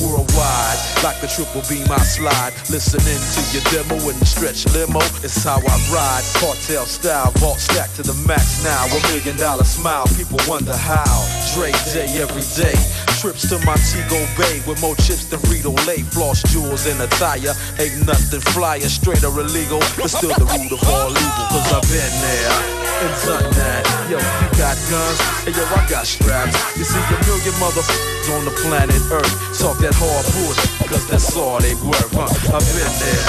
worldwide. 0.02 0.78
Like 1.04 1.20
the 1.22 1.28
triple 1.28 1.64
B, 1.70 1.84
my 1.88 2.00
slide. 2.00 2.54
Listening 2.70 3.20
to 3.36 3.42
your 3.54 3.66
demo 3.72 3.98
in 4.10 4.18
the 4.20 4.26
stretch 4.26 4.66
limo. 4.74 5.02
It's 5.24 5.44
how 5.44 5.60
I 5.60 5.76
ride. 5.92 6.24
Cartel 6.40 6.86
style, 6.86 7.32
vault 7.40 7.60
stack 7.60 7.94
to 7.96 8.04
the 8.04 8.16
max 8.28 8.64
now. 8.64 8.86
A 8.86 9.00
million 9.12 9.38
dollar 9.38 9.64
smile, 9.64 10.06
people 10.18 10.40
wonder 10.48 10.76
how. 10.76 11.08
Dre 11.56 11.72
day 11.94 12.10
every 12.22 12.46
day. 12.56 12.78
Trips 13.20 13.52
to 13.52 13.60
Montego 13.68 14.16
Bay 14.40 14.64
with 14.64 14.80
more 14.80 14.96
chips 14.96 15.28
than 15.28 15.44
Frito 15.44 15.76
Lay. 15.84 16.08
Floss 16.08 16.40
jewels 16.56 16.88
in 16.88 16.96
attire. 17.04 17.52
Ain't 17.76 18.08
nothing 18.08 18.40
flyer, 18.56 18.88
straight 18.88 19.28
or 19.28 19.36
illegal. 19.36 19.84
But 20.00 20.08
still 20.08 20.32
the 20.40 20.48
root 20.48 20.72
of 20.72 20.80
all 20.88 21.12
evil. 21.12 21.46
Cause 21.52 21.68
I've 21.68 21.84
been 21.92 22.16
there 22.24 22.80
and 23.04 23.12
done 23.28 23.52
that. 23.60 23.84
Yo, 24.08 24.24
you 24.24 24.50
got 24.56 24.80
guns, 24.88 25.20
and 25.44 25.52
yo, 25.52 25.68
I 25.68 25.84
got 25.92 26.08
straps. 26.08 26.56
You 26.80 26.88
see 26.88 26.96
a 26.96 27.20
million 27.28 27.52
motherfuckers 27.60 28.32
on 28.40 28.48
the 28.48 28.56
planet 28.64 29.04
Earth 29.12 29.36
talk 29.60 29.76
that 29.84 30.00
hard 30.00 30.24
bullshit, 30.32 30.72
cause 30.88 31.04
that's 31.12 31.36
all 31.36 31.60
they 31.60 31.76
worth, 31.84 32.16
huh? 32.16 32.32
I've 32.56 32.64
been 32.72 32.94
there 33.04 33.24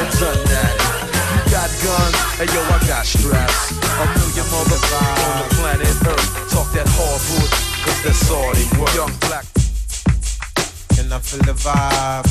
and 0.00 0.08
done 0.16 0.40
that. 0.48 0.72
Got 1.52 1.68
guns, 1.84 2.16
and 2.40 2.48
yo, 2.56 2.64
I 2.72 2.80
got 2.88 3.04
straps. 3.04 3.76
A 3.84 4.04
million 4.16 4.48
motherfuckers 4.48 5.20
on 5.28 5.34
the 5.44 5.48
planet 5.60 5.92
Earth 6.08 6.28
talk 6.48 6.72
that 6.72 6.88
hard 6.88 7.20
bullshit, 7.28 7.75
cause 7.86 8.02
that's 8.02 8.30
all 8.30 8.52
they 8.52 8.66
worth. 8.78 8.94
Young 8.94 9.14
black. 9.22 9.46
And 10.98 11.12
I 11.14 11.18
feel 11.22 11.42
the 11.46 11.54
vibe. 11.54 12.26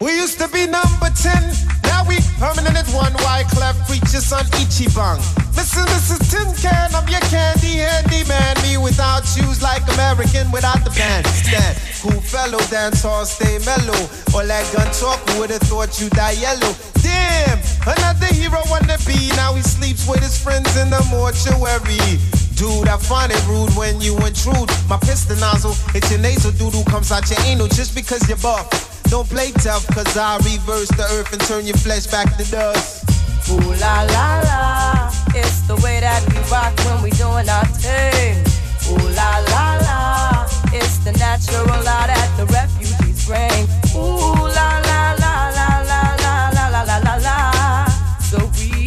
We 0.00 0.12
used 0.12 0.38
to 0.40 0.48
be 0.48 0.66
number 0.66 1.08
10, 1.08 1.32
now 1.84 2.04
we 2.06 2.20
permanent 2.36 2.76
at 2.76 2.88
one. 2.92 3.12
Wyclef 3.24 3.76
preachers 3.88 4.30
on 4.32 4.44
Ichiban? 4.60 5.18
Mrs. 5.56 5.88
Mrs. 5.88 6.20
Tin 6.30 6.48
Can, 6.60 6.94
I'm 6.94 7.08
your 7.08 7.20
candy 7.32 7.80
handy 7.80 8.22
man. 8.28 8.54
Me 8.62 8.76
without 8.76 9.24
shoes 9.24 9.62
like 9.62 9.82
American 9.94 10.50
without 10.52 10.84
the 10.84 10.90
bandstand. 10.90 11.76
Cool 12.02 12.20
fellow, 12.20 12.60
dance 12.68 13.02
hall, 13.02 13.24
stay 13.24 13.58
mellow. 13.64 14.04
All 14.36 14.46
that 14.46 14.68
gun 14.76 14.92
talk 14.92 15.18
would've 15.40 15.64
thought 15.64 15.98
you 15.98 16.10
die 16.10 16.36
yellow. 16.36 16.76
Damn, 17.00 17.58
another 17.88 18.26
hero 18.36 18.60
the 18.84 19.02
beat. 19.08 19.34
Now 19.34 19.54
he 19.54 19.62
sleeps 19.62 20.06
with 20.06 20.20
his 20.20 20.36
friends 20.38 20.76
in 20.76 20.90
the 20.90 21.02
mortuary. 21.10 22.35
Dude, 22.56 22.88
I 22.88 22.96
find 22.96 23.30
it 23.30 23.46
rude 23.46 23.68
when 23.76 24.00
you 24.00 24.16
intrude. 24.24 24.70
My 24.88 24.96
piston 24.96 25.38
nozzle, 25.38 25.76
it's 25.94 26.10
your 26.10 26.20
nasal 26.20 26.52
doodle 26.52 26.84
comes 26.84 27.12
out 27.12 27.28
your 27.28 27.38
anal 27.44 27.68
just 27.68 27.94
because 27.94 28.26
you're 28.28 28.38
buff. 28.38 28.66
Don't 29.10 29.28
play 29.28 29.52
tough, 29.52 29.86
cause 29.88 30.16
I 30.16 30.38
reverse 30.38 30.88
the 30.88 31.04
earth 31.12 31.30
and 31.32 31.42
turn 31.42 31.66
your 31.66 31.76
flesh 31.76 32.06
back 32.06 32.34
to 32.38 32.44
dust. 32.50 33.04
Ooh 33.50 33.60
la 33.76 34.08
la 34.08 34.40
la, 34.40 35.12
it's 35.36 35.60
the 35.68 35.76
way 35.84 36.00
that 36.00 36.24
we 36.32 36.38
rock 36.50 36.72
when 36.88 37.02
we 37.04 37.10
doing 37.10 37.46
our 37.46 37.66
thing. 37.76 38.40
Ooh 38.88 39.04
la 39.12 39.38
la 39.52 39.76
la, 39.84 40.48
it's 40.72 40.96
the 41.04 41.12
natural 41.12 41.66
law 41.84 42.06
that 42.08 42.32
the 42.38 42.46
refugees 42.46 43.26
bring. 43.26 43.68
Ooh 43.94 44.32
la 44.32 44.80
la 44.80 45.12
la 45.20 45.34
la 45.52 45.68
la 45.84 46.00
la 46.24 46.48
la 46.56 46.68
la 46.72 46.82
la 46.88 46.96
la 47.04 47.14
la. 47.20 47.86
So 48.18 48.38
we 48.56 48.80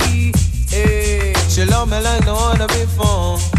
love 1.66 1.90
me 1.90 2.00
like 2.02 2.26
no 2.26 2.36
other 2.36 2.68
before. 2.68 3.59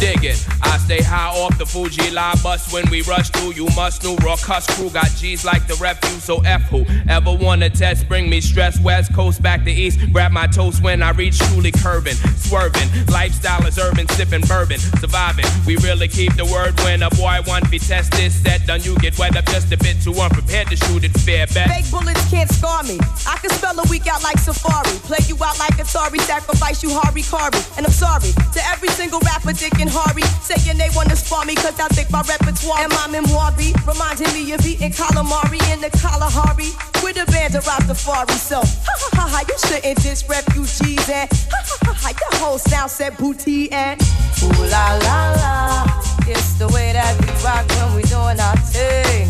Dig. 0.00 0.55
Stay 0.86 1.02
high 1.02 1.34
off 1.42 1.58
the 1.58 1.66
Fuji 1.66 2.12
line 2.12 2.36
bus 2.44 2.72
when 2.72 2.88
we 2.90 3.02
rush 3.02 3.28
through. 3.30 3.54
You 3.54 3.66
must 3.74 4.04
know 4.04 4.14
raw 4.24 4.36
cuss 4.36 4.68
crew 4.76 4.88
got 4.88 5.10
G's 5.18 5.44
like 5.44 5.66
the 5.66 5.74
refuse. 5.82 6.22
So 6.22 6.38
F 6.44 6.62
who 6.70 6.86
ever 7.08 7.34
wanna 7.34 7.70
test, 7.70 8.06
bring 8.06 8.30
me 8.30 8.40
stress. 8.40 8.78
West 8.78 9.12
Coast 9.12 9.42
back 9.42 9.64
to 9.64 9.70
East. 9.72 9.98
Grab 10.12 10.30
my 10.30 10.46
toast 10.46 10.84
when 10.84 11.02
I 11.02 11.10
reach 11.10 11.40
truly 11.40 11.72
curving, 11.72 12.14
swerving. 12.36 12.88
Lifestyle 13.06 13.66
is 13.66 13.80
urban, 13.80 14.06
sipping 14.10 14.42
bourbon, 14.42 14.78
surviving. 14.78 15.46
We 15.66 15.74
really 15.78 16.06
keep 16.06 16.36
the 16.36 16.44
word 16.44 16.78
when 16.86 17.02
a 17.02 17.10
boy 17.10 17.40
want 17.48 17.68
to 17.68 17.78
test 17.80 18.12
this 18.12 18.40
set. 18.40 18.64
Done 18.64 18.80
you 18.82 18.94
get 18.98 19.18
wet 19.18 19.36
up 19.36 19.46
just 19.46 19.72
a 19.72 19.76
bit 19.78 20.00
too 20.00 20.14
unprepared 20.14 20.68
to 20.68 20.76
shoot 20.76 21.02
it 21.02 21.10
fair 21.26 21.48
bet. 21.48 21.66
Fake 21.66 21.90
bullets 21.90 22.30
can't 22.30 22.48
scar 22.48 22.84
me. 22.84 22.96
I 23.26 23.38
can 23.42 23.50
spell 23.50 23.76
a 23.76 23.84
week 23.90 24.06
out 24.06 24.22
like 24.22 24.38
Safari. 24.38 24.94
Play 25.02 25.26
you 25.26 25.34
out 25.42 25.58
like 25.58 25.74
Atari. 25.82 26.20
Sacrifice 26.20 26.84
you 26.84 26.90
Harvey 26.94 27.22
Carvey. 27.22 27.58
And 27.76 27.84
I'm 27.84 27.92
sorry 27.92 28.30
to 28.30 28.60
every 28.70 28.90
single 28.90 29.18
rapper, 29.26 29.52
Dick 29.52 29.80
and 29.80 29.90
Harvey. 29.90 30.22
Saying 30.46 30.75
they 30.78 30.90
wanna 30.94 31.16
spar 31.16 31.44
me 31.44 31.54
cause 31.54 31.78
I 31.78 31.88
think 31.88 32.10
my 32.10 32.22
repertoire 32.22 32.80
and 32.80 32.92
my 32.92 33.06
memoir 33.08 33.52
be 33.56 33.74
reminding 33.86 34.32
me 34.32 34.52
of 34.52 34.66
eating 34.66 34.92
calamari 34.92 35.60
in 35.72 35.80
the 35.80 35.90
Kalahari. 35.90 36.70
With 37.02 37.16
a 37.22 37.26
band 37.30 37.54
of 37.54 37.64
Rastafari. 37.64 38.36
So, 38.36 38.60
ha 38.60 38.94
ha 38.98 39.08
ha 39.14 39.28
ha, 39.28 39.40
you 39.48 39.56
shouldn't 39.58 40.02
diss 40.02 40.28
refugees 40.28 41.08
and 41.08 41.30
ha 41.30 41.60
ha 41.62 41.76
ha 41.84 41.92
ha, 41.94 42.08
your 42.20 42.40
whole 42.40 42.58
sound 42.58 42.90
set 42.90 43.16
booty 43.16 43.70
and 43.70 44.00
ooh 44.42 44.66
la 44.66 44.98
la 45.06 45.18
la. 45.38 46.02
It's 46.26 46.54
the 46.54 46.66
way 46.68 46.92
that 46.92 47.14
we 47.20 47.28
rock 47.46 47.68
when 47.78 47.94
we 47.94 48.02
doing 48.10 48.40
our 48.40 48.56
thing. 48.74 49.28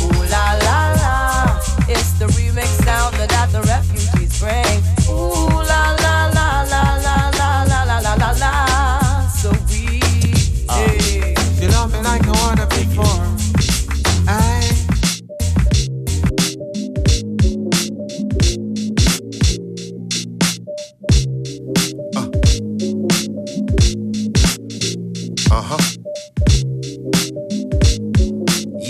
Ooh 0.00 0.24
la 0.32 0.56
la 0.64 0.78
la. 1.02 1.60
It's 1.88 2.12
the 2.18 2.26
remix 2.38 2.68
sound 2.84 3.14
that 3.16 3.52
the 3.52 3.60
refugees 3.62 4.40
bring. 4.40 4.80
Ooh 5.10 5.48
la 5.68 5.92
la 5.92 5.97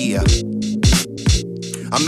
Yeah. 0.08 0.47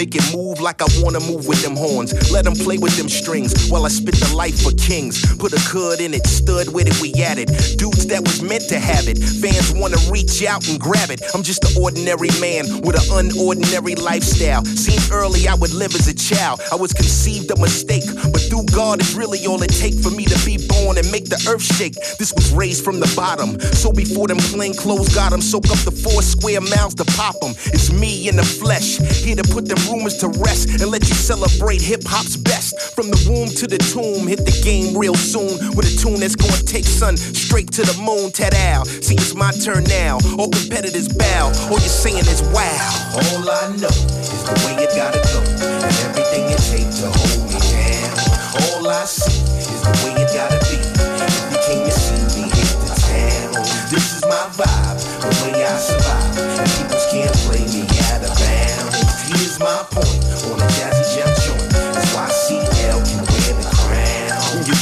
Make 0.01 0.15
it 0.15 0.35
move 0.35 0.61
like 0.61 0.81
I 0.81 0.87
wanna 1.03 1.21
move 1.21 1.47
with 1.47 1.61
them 1.63 1.77
horns. 1.77 2.15
Let 2.33 2.47
them 2.47 2.55
play 2.55 2.79
with 2.79 2.97
them 2.97 3.11
strings 3.11 3.69
while 3.69 3.85
I 3.85 3.91
spit 3.91 4.15
the 4.15 4.35
life 4.35 4.63
for 4.63 4.73
kings. 4.73 5.21
Put 5.37 5.53
a 5.53 5.61
cud 5.69 6.01
in 6.01 6.15
it, 6.15 6.27
stood 6.27 6.73
with 6.73 6.89
it, 6.89 6.99
we 7.03 7.13
at 7.23 7.37
it. 7.37 7.49
Dudes 7.77 8.07
that 8.07 8.23
was 8.25 8.41
meant 8.41 8.67
to 8.71 8.81
have 8.81 9.09
it. 9.09 9.19
Fans 9.19 9.75
wanna 9.77 10.01
reach 10.09 10.43
out 10.43 10.67
and 10.71 10.81
grab 10.81 11.11
it. 11.11 11.21
I'm 11.35 11.43
just 11.43 11.69
an 11.69 11.77
ordinary 11.77 12.33
man 12.41 12.65
with 12.81 12.97
an 12.97 13.29
unordinary 13.29 13.93
lifestyle. 14.01 14.65
Seen 14.65 14.99
early 15.13 15.47
I 15.47 15.55
would 15.55 15.75
live 15.75 15.95
as 15.95 16.09
a 16.09 16.15
child. 16.15 16.63
I 16.73 16.77
was 16.77 16.95
conceived 16.95 17.51
a 17.51 17.57
mistake, 17.61 18.09
but 18.33 18.41
through 18.49 18.73
God 18.73 19.01
it's 19.01 19.13
really 19.13 19.45
all 19.45 19.63
it 19.63 19.69
take 19.69 20.01
for 20.01 20.11
me 20.11 20.25
to 20.25 20.39
be 20.47 20.57
born 20.57 20.97
and 20.97 21.13
make 21.13 21.29
the 21.29 21.37
earth 21.47 21.61
shake. 21.77 21.97
This 22.17 22.33
was 22.33 22.51
raised 22.55 22.83
from 22.85 23.01
the 23.01 23.13
bottom. 23.15 23.61
So 23.77 23.93
before 23.93 24.29
them 24.29 24.39
plain 24.49 24.73
clothes 24.73 25.13
got 25.15 25.35
'em, 25.35 25.43
soak 25.43 25.69
up 25.69 25.85
the 25.85 25.93
four 25.93 26.23
square 26.23 26.63
miles 26.63 26.95
to 26.95 27.05
pop 27.05 27.37
'em. 27.45 27.53
It's 27.77 27.93
me 27.93 28.29
in 28.29 28.37
the 28.37 28.49
flesh, 28.61 28.97
here 28.97 29.37
to 29.37 29.45
put 29.45 29.69
them 29.69 29.90
rumors 29.91 30.17
to 30.19 30.29
rest 30.41 30.81
and 30.81 30.91
let 30.91 31.03
you 31.09 31.15
celebrate 31.15 31.83
hip 31.83 32.03
hop's 32.07 32.37
best. 32.37 32.95
From 32.95 33.11
the 33.11 33.19
womb 33.29 33.49
to 33.59 33.67
the 33.67 33.79
tomb, 33.79 34.27
hit 34.27 34.47
the 34.47 34.55
game 34.63 34.97
real 34.97 35.15
soon 35.15 35.51
with 35.75 35.91
a 35.91 35.95
tune 35.99 36.21
that's 36.21 36.37
gonna 36.37 36.63
take 36.63 36.85
sun 36.85 37.17
straight 37.17 37.71
to 37.73 37.83
the 37.83 37.97
moon. 38.01 38.31
Ted 38.31 38.55
Al, 38.55 38.85
see 38.85 39.15
it's 39.15 39.35
my 39.35 39.51
turn 39.53 39.85
now. 39.85 40.19
All 40.39 40.49
competitors 40.49 41.09
bow, 41.09 41.51
all 41.69 41.81
you're 41.83 41.91
saying 41.91 42.27
is 42.31 42.43
wow. 42.55 42.79
All 43.19 43.43
I 43.51 43.75
know 43.77 43.91
is 43.91 44.43
the 44.47 44.55
way 44.65 44.79
it 44.79 44.95
gotta 44.95 45.21
go, 45.35 45.43
and 45.43 45.95
everything 46.07 46.47
it 46.47 46.63
takes 46.71 47.03
to 47.03 47.11
hold 47.11 47.51
me 47.51 47.59
down. 47.59 48.15
All 48.63 48.87
I 48.87 49.05
see 49.05 49.43
is 49.59 49.81
the 49.83 49.93
way 50.07 50.15
it 50.23 50.31
gotta 50.31 50.59
be. 50.71 50.79
If 50.79 51.51
you 51.51 51.59
came 51.67 51.83
to 51.85 51.93
see 51.93 52.23
me, 52.39 52.47
hit 52.47 52.71
the 52.87 52.95
town. 52.95 53.59
This 53.91 54.07
is 54.17 54.23
my 54.23 54.47
vibe, 54.55 54.99
the 55.19 55.31
way 55.43 55.65
I 55.67 55.75
survive. 55.79 56.39
And 56.63 56.69
people 56.79 57.03
can't 57.11 57.35
play 57.43 57.65
me 57.67 57.90
my 59.61 59.85
point 59.91 60.20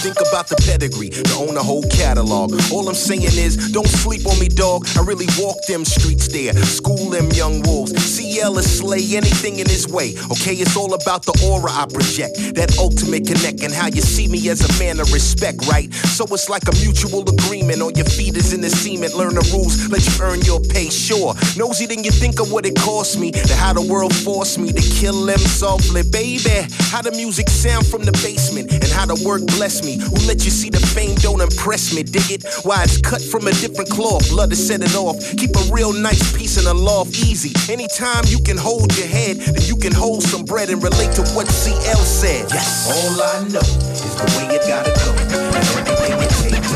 think 0.08 0.28
about 0.32 0.48
the 0.48 0.56
pedigree 0.64 1.10
to 1.10 1.34
own 1.36 1.56
a 1.56 1.62
whole 1.62 1.84
catalog. 1.92 2.52
All 2.72 2.88
I'm 2.88 2.94
saying 2.94 3.28
is, 3.36 3.70
don't 3.72 3.88
sleep 3.88 4.26
on 4.26 4.38
me, 4.40 4.48
dog. 4.48 4.88
I 4.96 5.02
really 5.04 5.28
walk 5.36 5.60
them 5.68 5.84
streets 5.84 6.28
there, 6.28 6.54
school 6.64 7.10
them 7.10 7.28
young 7.32 7.60
wolves. 7.62 7.92
CL 7.92 8.56
is 8.56 8.78
slay 8.78 9.04
anything 9.12 9.58
in 9.58 9.68
his 9.68 9.86
way. 9.86 10.16
Okay, 10.32 10.56
it's 10.56 10.76
all 10.76 10.94
about 10.94 11.24
the 11.24 11.36
aura 11.44 11.68
I 11.68 11.84
project, 11.92 12.56
that 12.56 12.78
ultimate 12.78 13.26
connect, 13.26 13.62
and 13.62 13.72
how 13.72 13.88
you 13.88 14.00
see 14.00 14.28
me 14.28 14.48
as 14.48 14.64
a 14.64 14.72
man 14.80 14.98
of 15.00 15.12
respect, 15.12 15.66
right? 15.68 15.92
So 16.16 16.24
it's 16.32 16.48
like 16.48 16.64
a 16.68 16.74
mutual 16.80 17.28
agreement. 17.28 17.82
On 17.82 17.92
your 17.94 18.08
feet 18.08 18.36
is 18.36 18.52
in 18.52 18.62
the 18.62 18.70
cement. 18.70 19.12
Learn 19.14 19.34
the 19.34 19.44
rules, 19.52 19.88
let 19.92 20.00
you 20.08 20.14
earn 20.24 20.40
your 20.40 20.60
pay. 20.60 20.88
Sure, 20.88 21.34
nosy 21.56 21.84
than 21.84 22.02
you 22.02 22.10
think 22.10 22.40
of 22.40 22.50
what 22.50 22.64
it 22.64 22.76
cost 22.80 23.20
me, 23.20 23.30
to 23.32 23.54
how 23.54 23.74
the 23.74 23.84
world 23.84 24.14
forced 24.14 24.58
me 24.58 24.72
to 24.72 24.82
kill 24.96 25.26
them 25.26 25.38
softly, 25.38 26.02
baby. 26.02 26.64
How 26.88 27.02
the 27.02 27.12
music 27.12 27.50
sound 27.50 27.86
from 27.86 28.04
the 28.04 28.12
basement, 28.24 28.72
and 28.72 28.84
how 28.96 29.04
the 29.04 29.20
work 29.26 29.44
bless 29.58 29.84
me. 29.84 29.97
Who 29.98 30.16
let 30.26 30.44
you 30.44 30.50
see 30.50 30.70
the 30.70 30.80
fame 30.80 31.14
don't 31.16 31.40
impress 31.40 31.94
me? 31.94 32.02
Dig 32.02 32.30
it? 32.30 32.44
Why 32.62 32.82
it's 32.84 33.00
cut 33.00 33.22
from 33.22 33.46
a 33.46 33.52
different 33.52 33.90
cloth. 33.90 34.28
Blood 34.30 34.50
to 34.50 34.56
set 34.56 34.82
it 34.82 34.94
off. 34.94 35.18
Keep 35.36 35.56
a 35.56 35.64
real 35.72 35.92
nice 35.92 36.36
piece 36.36 36.58
in 36.58 36.64
the 36.64 36.74
loft 36.74 37.18
easy. 37.18 37.52
Anytime 37.72 38.24
you 38.26 38.38
can 38.40 38.56
hold 38.56 38.96
your 38.96 39.06
head, 39.06 39.36
then 39.38 39.64
you 39.66 39.76
can 39.76 39.92
hold 39.92 40.22
some 40.22 40.44
bread 40.44 40.70
and 40.70 40.82
relate 40.82 41.12
to 41.12 41.22
what 41.34 41.48
CL 41.48 42.02
said. 42.04 42.50
Yes. 42.50 42.86
All 42.88 43.22
I 43.22 43.48
know 43.48 43.60
is 43.60 44.14
the 44.16 44.26
way 44.36 44.54
it 44.54 44.62
gotta 44.66 44.92
go. 45.04 45.10
And 45.18 45.62
everything 45.62 46.18
it 46.22 46.30
takes. 46.52 46.72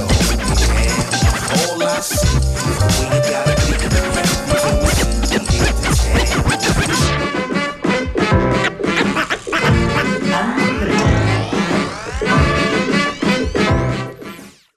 All 1.53 1.83
I 1.83 2.01
see 2.01 2.37
is 2.37 2.79
the 2.79 4.03
way 4.03 4.12